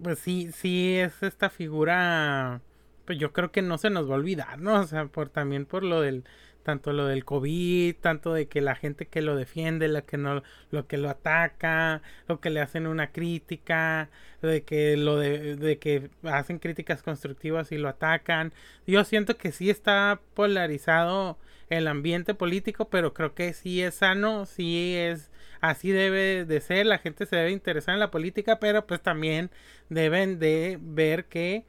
pues 0.02 0.18
sí, 0.18 0.50
sí 0.52 0.96
es 0.98 1.22
esta 1.22 1.50
figura, 1.50 2.60
pues 3.04 3.18
yo 3.18 3.32
creo 3.32 3.52
que 3.52 3.62
no 3.62 3.78
se 3.78 3.90
nos 3.90 4.08
va 4.08 4.14
a 4.14 4.18
olvidar, 4.18 4.58
¿no? 4.60 4.80
O 4.80 4.86
sea, 4.86 5.06
por 5.06 5.28
también 5.28 5.66
por 5.66 5.82
lo 5.82 6.00
del, 6.00 6.24
tanto 6.62 6.92
lo 6.92 7.06
del 7.06 7.24
COVID, 7.24 7.96
tanto 7.96 8.32
de 8.32 8.48
que 8.48 8.60
la 8.60 8.74
gente 8.74 9.06
que 9.06 9.22
lo 9.22 9.36
defiende, 9.36 9.88
la 9.88 10.02
que 10.02 10.16
no, 10.16 10.42
lo 10.70 10.86
que 10.86 10.96
lo 10.98 11.10
ataca, 11.10 12.02
lo 12.28 12.40
que 12.40 12.50
le 12.50 12.60
hacen 12.60 12.86
una 12.86 13.12
crítica, 13.12 14.10
de 14.42 14.62
que 14.62 14.96
lo 14.96 15.16
de, 15.18 15.56
de 15.56 15.78
que 15.78 16.10
hacen 16.24 16.58
críticas 16.58 17.02
constructivas 17.02 17.72
y 17.72 17.78
lo 17.78 17.88
atacan. 17.88 18.52
Yo 18.86 19.04
siento 19.04 19.36
que 19.36 19.52
sí 19.52 19.70
está 19.70 20.20
polarizado 20.34 21.38
el 21.68 21.86
ambiente 21.88 22.34
político, 22.34 22.88
pero 22.88 23.14
creo 23.14 23.34
que 23.34 23.52
sí 23.52 23.82
es 23.82 23.96
sano, 23.96 24.46
sí 24.46 24.94
es 24.96 25.30
así 25.60 25.90
debe 25.90 26.44
de 26.44 26.60
ser, 26.60 26.86
la 26.86 26.98
gente 26.98 27.26
se 27.26 27.36
debe 27.36 27.50
interesar 27.50 27.94
en 27.94 28.00
la 28.00 28.10
política, 28.10 28.58
pero 28.60 28.86
pues 28.86 29.00
también 29.00 29.50
deben 29.88 30.38
de 30.38 30.78
ver 30.80 31.26
que 31.26 31.64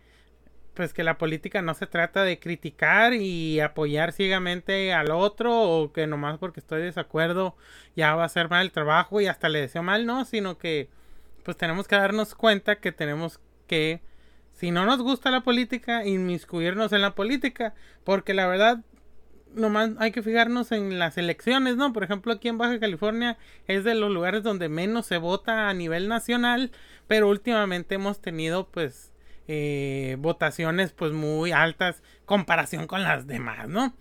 pues 0.73 0.93
que 0.93 1.03
la 1.03 1.17
política 1.17 1.61
no 1.61 1.73
se 1.73 1.85
trata 1.85 2.23
de 2.23 2.39
criticar 2.39 3.13
y 3.13 3.59
apoyar 3.59 4.13
ciegamente 4.13 4.93
al 4.93 5.11
otro 5.11 5.61
o 5.61 5.91
que 5.91 6.07
nomás 6.07 6.37
porque 6.37 6.61
estoy 6.61 6.79
de 6.79 6.85
desacuerdo 6.85 7.57
ya 7.95 8.15
va 8.15 8.23
a 8.23 8.27
hacer 8.27 8.49
mal 8.49 8.65
el 8.65 8.71
trabajo 8.71 9.19
y 9.19 9.27
hasta 9.27 9.49
le 9.49 9.59
deseo 9.59 9.83
mal, 9.83 10.05
no, 10.05 10.23
sino 10.23 10.57
que 10.57 10.89
pues 11.43 11.57
tenemos 11.57 11.87
que 11.87 11.97
darnos 11.97 12.35
cuenta 12.35 12.77
que 12.77 12.91
tenemos 12.91 13.39
que 13.67 14.01
si 14.53 14.71
no 14.71 14.85
nos 14.85 15.01
gusta 15.01 15.31
la 15.31 15.41
política, 15.41 16.05
inmiscuirnos 16.05 16.93
en 16.93 17.01
la 17.01 17.15
política, 17.15 17.73
porque 18.03 18.33
la 18.33 18.47
verdad 18.47 18.81
nomás 19.55 19.91
hay 19.99 20.11
que 20.11 20.23
fijarnos 20.23 20.71
en 20.71 20.99
las 20.99 21.17
elecciones, 21.17 21.75
¿no? 21.75 21.93
Por 21.93 22.03
ejemplo, 22.03 22.33
aquí 22.33 22.47
en 22.47 22.57
Baja 22.57 22.79
California 22.79 23.37
es 23.67 23.83
de 23.83 23.95
los 23.95 24.11
lugares 24.11 24.43
donde 24.43 24.69
menos 24.69 25.05
se 25.05 25.17
vota 25.17 25.69
a 25.69 25.73
nivel 25.73 26.07
nacional, 26.07 26.71
pero 27.07 27.29
últimamente 27.29 27.95
hemos 27.95 28.21
tenido 28.21 28.67
pues 28.67 29.11
eh, 29.47 30.15
votaciones 30.19 30.93
pues 30.93 31.11
muy 31.11 31.51
altas 31.51 32.03
comparación 32.25 32.87
con 32.87 33.03
las 33.03 33.27
demás, 33.27 33.67
¿no? 33.67 33.93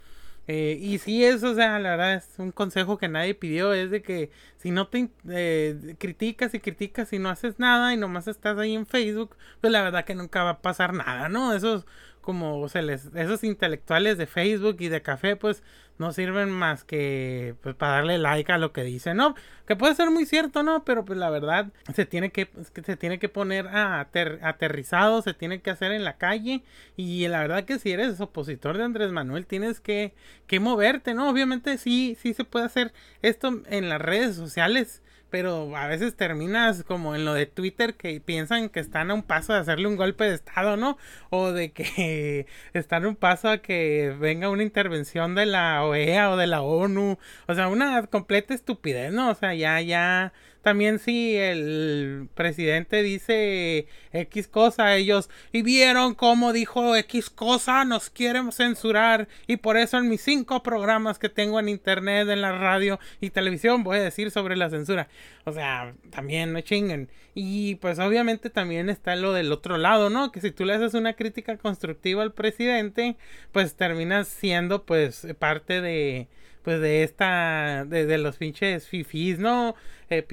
Eh, 0.53 0.79
y 0.81 0.99
sí, 0.99 1.25
eso, 1.25 1.51
o 1.53 1.55
sea, 1.55 1.79
la 1.79 1.91
verdad 1.91 2.15
es 2.15 2.29
un 2.39 2.51
consejo 2.51 2.99
que 2.99 3.09
nadie 3.09 3.35
pidió, 3.35 3.73
es 3.73 3.91
de 3.91 4.03
que 4.03 4.31
si 4.57 4.73
no 4.73 4.89
te 4.89 5.09
eh, 5.29 5.95
criticas 5.99 6.55
y 6.55 6.61
criticas 6.61 7.13
y 7.13 7.21
no 7.21 7.29
haces 7.29 7.61
nada 7.61 7.95
y 7.95 7.97
nomás 7.97 8.27
estás 8.27 8.59
ahí 8.59 8.75
en 8.75 8.85
Facebook, 8.87 9.37
pues 9.61 9.73
la 9.73 9.83
verdad 9.83 10.05
que 10.05 10.17
nunca 10.17 10.43
va 10.43 10.51
a 10.51 10.63
pasar 10.63 10.93
nada, 10.93 11.29
¿no? 11.29 11.53
Eso 11.55 11.85
como 12.21 12.69
se 12.69 12.83
les, 12.83 13.07
esos 13.15 13.45
intelectuales 13.45 14.19
de 14.19 14.27
Facebook 14.27 14.77
y 14.81 14.89
de 14.89 15.03
café, 15.03 15.37
pues 15.37 15.63
no 15.99 16.13
sirven 16.13 16.51
más 16.51 16.83
que 16.83 17.55
pues 17.63 17.75
para 17.75 17.97
darle 17.97 18.17
like 18.17 18.51
a 18.51 18.59
lo 18.59 18.73
que 18.73 18.83
dicen, 18.85 19.19
¿no? 19.19 19.35
Que 19.67 19.77
puede 19.77 19.95
ser 19.95 20.11
muy 20.11 20.25
cierto, 20.25 20.63
¿no? 20.63 20.83
Pero 20.85 21.05
pues 21.05 21.19
la 21.19 21.29
verdad 21.29 21.73
se 21.95 22.07
tiene 22.07 22.31
que, 22.31 22.49
se 22.85 22.97
tiene 22.97 23.19
que 23.19 23.29
poner 23.29 23.69
a 23.69 24.01
aterrizado, 24.01 25.21
se 25.21 25.35
tiene 25.35 25.61
que 25.61 25.71
hacer 25.71 25.93
en 25.93 26.05
la 26.05 26.17
calle 26.17 26.63
y 26.97 27.29
la 27.29 27.41
verdad 27.41 27.65
que 27.65 27.79
si 27.79 27.93
eres 27.93 28.19
opositor 28.21 28.79
de 28.79 28.85
Andrés 28.85 29.13
Manuel 29.13 29.47
tienes 29.47 29.81
que, 29.81 30.15
que 30.47 30.59
moverte, 30.59 31.13
¿no? 31.13 31.29
Obviamente 31.29 31.77
sí, 31.77 32.17
sí 32.19 32.33
se 32.33 32.45
puede 32.45 32.65
hacer 32.65 32.93
esto 33.21 33.61
en 33.67 33.91
las 33.91 34.01
redes 34.01 34.37
sociales 34.37 35.03
pero 35.31 35.77
a 35.77 35.87
veces 35.87 36.17
terminas 36.17 36.85
como 36.85 37.15
en 37.15 37.25
lo 37.25 37.35
de 37.35 37.47
Twitter 37.47 37.95
que 37.95 38.21
piensan 38.21 38.69
que 38.69 38.81
están 38.81 39.11
a 39.11 39.15
un 39.15 39.23
paso 39.23 39.53
de 39.53 39.61
hacerle 39.61 39.89
un 39.89 39.97
golpe 39.97 40.25
de 40.25 40.35
estado, 40.35 40.77
¿no? 40.77 40.99
O 41.31 41.53
de 41.53 41.73
que 41.73 42.47
están 42.75 43.05
a 43.05 43.09
un 43.09 43.17
paso 43.17 43.49
a 43.49 43.59
que 43.59 44.15
venga 44.19 44.51
una 44.51 44.63
intervención 44.63 45.35
de 45.35 45.47
la 45.47 45.85
OEA 45.85 46.31
o 46.31 46.37
de 46.37 46.47
la 46.47 46.63
ONU, 46.63 47.19
o 47.47 47.55
sea, 47.55 47.69
una 47.69 48.07
completa 48.07 48.55
estupidez, 48.55 49.13
¿no? 49.13 49.31
O 49.31 49.35
sea, 49.35 49.55
ya 49.55 49.81
ya 49.81 50.33
también 50.63 50.99
si 50.99 51.37
el 51.37 52.29
presidente 52.35 53.03
dice 53.03 53.87
X 54.13 54.49
cosa, 54.49 54.97
ellos, 54.97 55.31
y 55.53 55.63
vieron 55.63 56.15
cómo 56.15 56.53
dijo 56.53 56.97
X 56.97 57.31
cosa, 57.31 57.85
nos 57.85 58.11
quieren 58.11 58.53
censurar, 58.53 59.29
y 59.47 59.57
por 59.57 59.77
eso 59.77 59.99
en 59.99 60.09
mis 60.09 60.21
cinco 60.21 60.63
programas 60.63 61.19
que 61.19 61.29
tengo 61.29 61.59
en 61.61 61.69
internet, 61.69 62.29
en 62.29 62.43
la 62.43 62.53
radio 62.53 62.99
y 63.21 63.31
televisión, 63.31 63.83
voy 63.85 63.99
a 63.99 64.03
decir 64.03 64.31
sobre 64.31 64.57
la 64.57 64.71
censura. 64.71 65.09
O 65.45 65.53
sea, 65.53 65.95
también 66.11 66.53
no 66.53 66.61
chinguen. 66.61 67.09
Y 67.35 67.77
pues 67.77 67.99
obviamente 67.99 68.51
también 68.51 68.91
está 68.91 69.17
lo 69.17 69.33
del 69.33 69.53
otro 69.53 69.79
lado, 69.79 70.11
¿no? 70.11 70.33
Que 70.33 70.41
si 70.41 70.51
tú 70.51 70.65
le 70.65 70.75
haces 70.75 70.95
una 70.95 71.15
crítica 71.15 71.57
constructiva 71.57 72.23
al 72.23 72.33
presidente, 72.33 73.17
pues 73.53 73.75
terminas 73.77 74.29
siendo 74.29 74.85
pues 74.85 75.27
parte 75.39 75.81
de 75.81 76.29
pues 76.63 76.81
de 76.81 77.03
esta, 77.03 77.85
de, 77.87 78.19
los 78.19 78.37
pinches 78.37 78.89
fifis, 78.89 79.39
¿no? 79.39 79.75
Eh, 80.11 80.27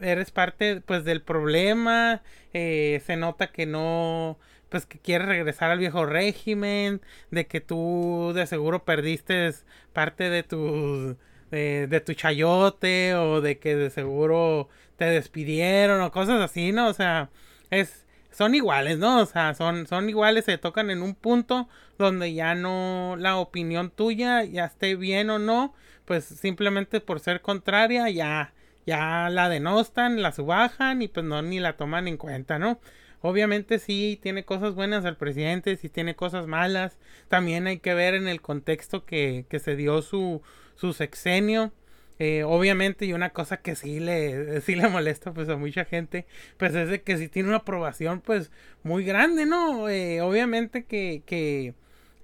eres 0.00 0.30
parte 0.30 0.80
pues 0.80 1.04
del 1.04 1.22
problema, 1.22 2.22
eh, 2.52 3.02
se 3.06 3.16
nota 3.16 3.52
que 3.52 3.66
no, 3.66 4.38
pues 4.68 4.86
que 4.86 4.98
quieres 4.98 5.28
regresar 5.28 5.70
al 5.70 5.78
viejo 5.78 6.06
régimen, 6.06 7.00
de 7.30 7.46
que 7.46 7.60
tú 7.60 8.32
de 8.34 8.46
seguro 8.46 8.84
perdiste 8.84 9.50
parte 9.92 10.30
de 10.30 10.42
tu, 10.42 11.16
de, 11.50 11.86
de 11.88 12.00
tu 12.00 12.14
chayote 12.14 13.14
o 13.14 13.40
de 13.40 13.58
que 13.58 13.76
de 13.76 13.90
seguro 13.90 14.68
te 14.96 15.06
despidieron 15.06 16.00
o 16.02 16.12
cosas 16.12 16.40
así, 16.40 16.72
¿no? 16.72 16.88
O 16.88 16.94
sea, 16.94 17.30
es 17.70 18.06
son 18.32 18.54
iguales, 18.54 18.98
¿no? 18.98 19.20
O 19.20 19.26
sea, 19.26 19.54
son, 19.54 19.86
son 19.86 20.08
iguales, 20.08 20.44
se 20.46 20.58
tocan 20.58 20.90
en 20.90 21.02
un 21.02 21.14
punto 21.14 21.68
donde 21.98 22.34
ya 22.34 22.54
no 22.54 23.16
la 23.18 23.36
opinión 23.36 23.90
tuya, 23.90 24.44
ya 24.44 24.64
esté 24.66 24.96
bien 24.96 25.30
o 25.30 25.38
no, 25.38 25.74
pues 26.04 26.24
simplemente 26.24 27.00
por 27.00 27.20
ser 27.20 27.40
contraria, 27.42 28.08
ya, 28.10 28.54
ya 28.86 29.28
la 29.30 29.48
denostan, 29.48 30.22
la 30.22 30.32
subajan 30.32 31.02
y 31.02 31.08
pues 31.08 31.24
no 31.26 31.42
ni 31.42 31.60
la 31.60 31.76
toman 31.76 32.08
en 32.08 32.16
cuenta, 32.16 32.58
¿no? 32.58 32.80
Obviamente 33.20 33.78
sí 33.78 34.18
tiene 34.20 34.44
cosas 34.44 34.74
buenas 34.74 35.04
el 35.04 35.16
presidente, 35.16 35.76
sí 35.76 35.88
tiene 35.88 36.16
cosas 36.16 36.48
malas. 36.48 36.98
También 37.28 37.68
hay 37.68 37.78
que 37.78 37.94
ver 37.94 38.14
en 38.14 38.26
el 38.26 38.40
contexto 38.42 39.04
que, 39.04 39.46
que 39.48 39.60
se 39.60 39.76
dio 39.76 40.02
su, 40.02 40.42
su 40.74 40.92
sexenio. 40.92 41.72
Eh, 42.24 42.44
obviamente, 42.44 43.04
y 43.04 43.12
una 43.14 43.30
cosa 43.30 43.56
que 43.56 43.74
sí 43.74 43.98
le, 43.98 44.60
sí 44.62 44.76
le 44.76 44.88
molesta 44.88 45.32
pues 45.32 45.48
a 45.48 45.56
mucha 45.56 45.84
gente, 45.84 46.24
pues 46.56 46.72
es 46.74 46.88
de 46.88 47.02
que 47.02 47.18
sí 47.18 47.28
tiene 47.28 47.48
una 47.48 47.58
aprobación 47.58 48.20
pues 48.20 48.52
muy 48.84 49.04
grande, 49.04 49.44
¿no? 49.44 49.88
Eh, 49.88 50.20
obviamente 50.20 50.84
que, 50.84 51.24
que 51.26 51.74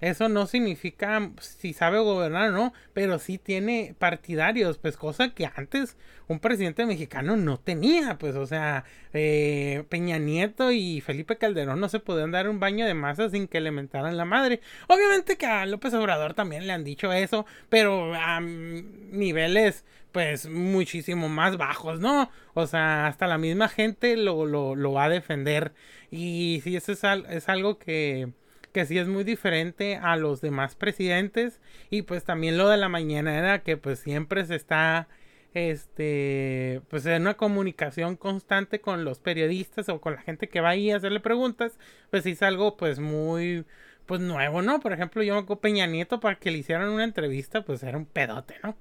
eso 0.01 0.29
no 0.29 0.45
significa 0.47 1.31
si 1.39 1.73
sabe 1.73 1.99
gobernar 1.99 2.49
o 2.49 2.51
no, 2.51 2.73
pero 2.93 3.19
sí 3.19 3.37
tiene 3.37 3.95
partidarios, 3.97 4.77
pues 4.77 4.97
cosa 4.97 5.33
que 5.33 5.49
antes 5.53 5.97
un 6.27 6.39
presidente 6.39 6.85
mexicano 6.85 7.35
no 7.35 7.59
tenía, 7.59 8.17
pues 8.17 8.35
o 8.35 8.45
sea, 8.45 8.85
eh, 9.13 9.83
Peña 9.89 10.19
Nieto 10.19 10.71
y 10.71 11.01
Felipe 11.01 11.37
Calderón 11.37 11.79
no 11.79 11.89
se 11.89 11.99
podían 11.99 12.31
dar 12.31 12.47
un 12.47 12.59
baño 12.59 12.85
de 12.85 12.93
masa 12.93 13.29
sin 13.29 13.47
que 13.47 13.59
le 13.59 13.71
mentaran 13.71 14.15
la 14.15 14.25
madre. 14.25 14.61
Obviamente 14.87 15.37
que 15.37 15.45
a 15.47 15.65
López 15.65 15.93
Obrador 15.93 16.33
también 16.33 16.67
le 16.67 16.73
han 16.73 16.83
dicho 16.83 17.11
eso, 17.11 17.45
pero 17.69 18.13
a 18.13 18.39
niveles 18.39 19.83
pues 20.11 20.47
muchísimo 20.47 21.29
más 21.29 21.57
bajos, 21.57 21.99
¿no? 21.99 22.31
O 22.53 22.67
sea, 22.67 23.07
hasta 23.07 23.27
la 23.27 23.37
misma 23.37 23.67
gente 23.67 24.15
lo, 24.17 24.45
lo, 24.45 24.75
lo 24.75 24.93
va 24.93 25.05
a 25.05 25.09
defender. 25.09 25.73
Y 26.11 26.61
sí, 26.63 26.75
eso 26.75 26.91
es, 26.91 27.03
es 27.29 27.49
algo 27.49 27.77
que 27.77 28.29
que 28.71 28.85
sí 28.85 28.97
es 28.97 29.07
muy 29.07 29.23
diferente 29.23 29.97
a 29.97 30.15
los 30.15 30.41
demás 30.41 30.75
presidentes 30.75 31.59
y 31.89 32.03
pues 32.03 32.23
también 32.23 32.57
lo 32.57 32.69
de 32.69 32.77
la 32.77 32.89
mañana 32.89 33.37
era 33.37 33.63
que 33.63 33.77
pues 33.77 33.99
siempre 33.99 34.45
se 34.45 34.55
está 34.55 35.07
este 35.53 36.81
pues 36.89 37.05
en 37.07 37.23
una 37.23 37.33
comunicación 37.35 38.15
constante 38.15 38.81
con 38.81 39.03
los 39.03 39.19
periodistas 39.19 39.89
o 39.89 39.99
con 39.99 40.13
la 40.13 40.21
gente 40.21 40.47
que 40.47 40.61
va 40.61 40.69
ahí 40.69 40.91
a 40.91 40.97
hacerle 40.97 41.19
preguntas 41.19 41.79
pues 42.11 42.23
sí 42.23 42.31
es 42.31 42.43
algo 42.43 42.77
pues 42.77 42.99
muy 42.99 43.65
pues 44.05 44.21
nuevo 44.21 44.61
no 44.61 44.79
por 44.79 44.93
ejemplo 44.93 45.23
yo 45.23 45.33
me 45.33 45.41
acuerdo 45.41 45.61
Peña 45.61 45.87
Nieto 45.87 46.19
para 46.19 46.35
que 46.35 46.51
le 46.51 46.59
hicieran 46.59 46.89
una 46.89 47.03
entrevista 47.03 47.63
pues 47.63 47.81
era 47.83 47.97
un 47.97 48.05
pedote 48.05 48.55
no 48.63 48.75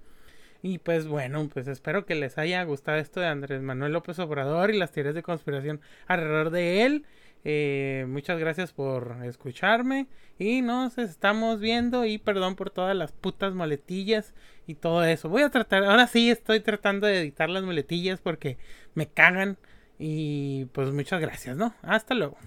y 0.62 0.79
pues 0.79 1.07
bueno, 1.07 1.48
pues 1.53 1.68
espero 1.68 2.05
que 2.05 2.14
les 2.16 2.37
haya 2.37 2.62
gustado 2.64 2.98
esto 2.98 3.20
de 3.20 3.27
Andrés 3.27 3.62
Manuel 3.62 3.92
López 3.92 4.18
Obrador 4.18 4.70
y 4.70 4.79
las 4.79 4.90
teorías 4.90 5.14
de 5.14 5.22
conspiración 5.22 5.81
alrededor 6.07 6.51
de 6.51 6.85
él. 6.85 7.05
Eh, 7.44 8.07
muchas 8.09 8.38
gracias 8.38 8.72
por 8.72 9.16
escucharme 9.24 10.09
y 10.38 10.62
nos 10.62 10.98
estamos 10.98 11.61
viendo 11.61 12.05
y 12.05 12.18
perdón 12.18 12.57
por 12.57 12.70
todas 12.70 12.96
las 12.96 13.12
putas 13.12 13.55
muletillas 13.55 14.35
y 14.66 14.74
todo 14.74 15.05
eso. 15.05 15.29
Voy 15.29 15.42
a 15.42 15.51
tratar, 15.51 15.85
ahora 15.85 16.07
sí 16.07 16.31
estoy 16.31 16.61
tratando 16.61 17.07
de 17.07 17.20
editar 17.20 17.48
las 17.48 17.62
muletillas 17.64 18.20
porque 18.20 18.59
me 18.94 19.09
cagan 19.09 19.59
y 19.98 20.66
pues 20.66 20.92
muchas 20.92 21.20
gracias, 21.20 21.57
¿no? 21.57 21.74
Hasta 21.83 22.14
luego. 22.14 22.38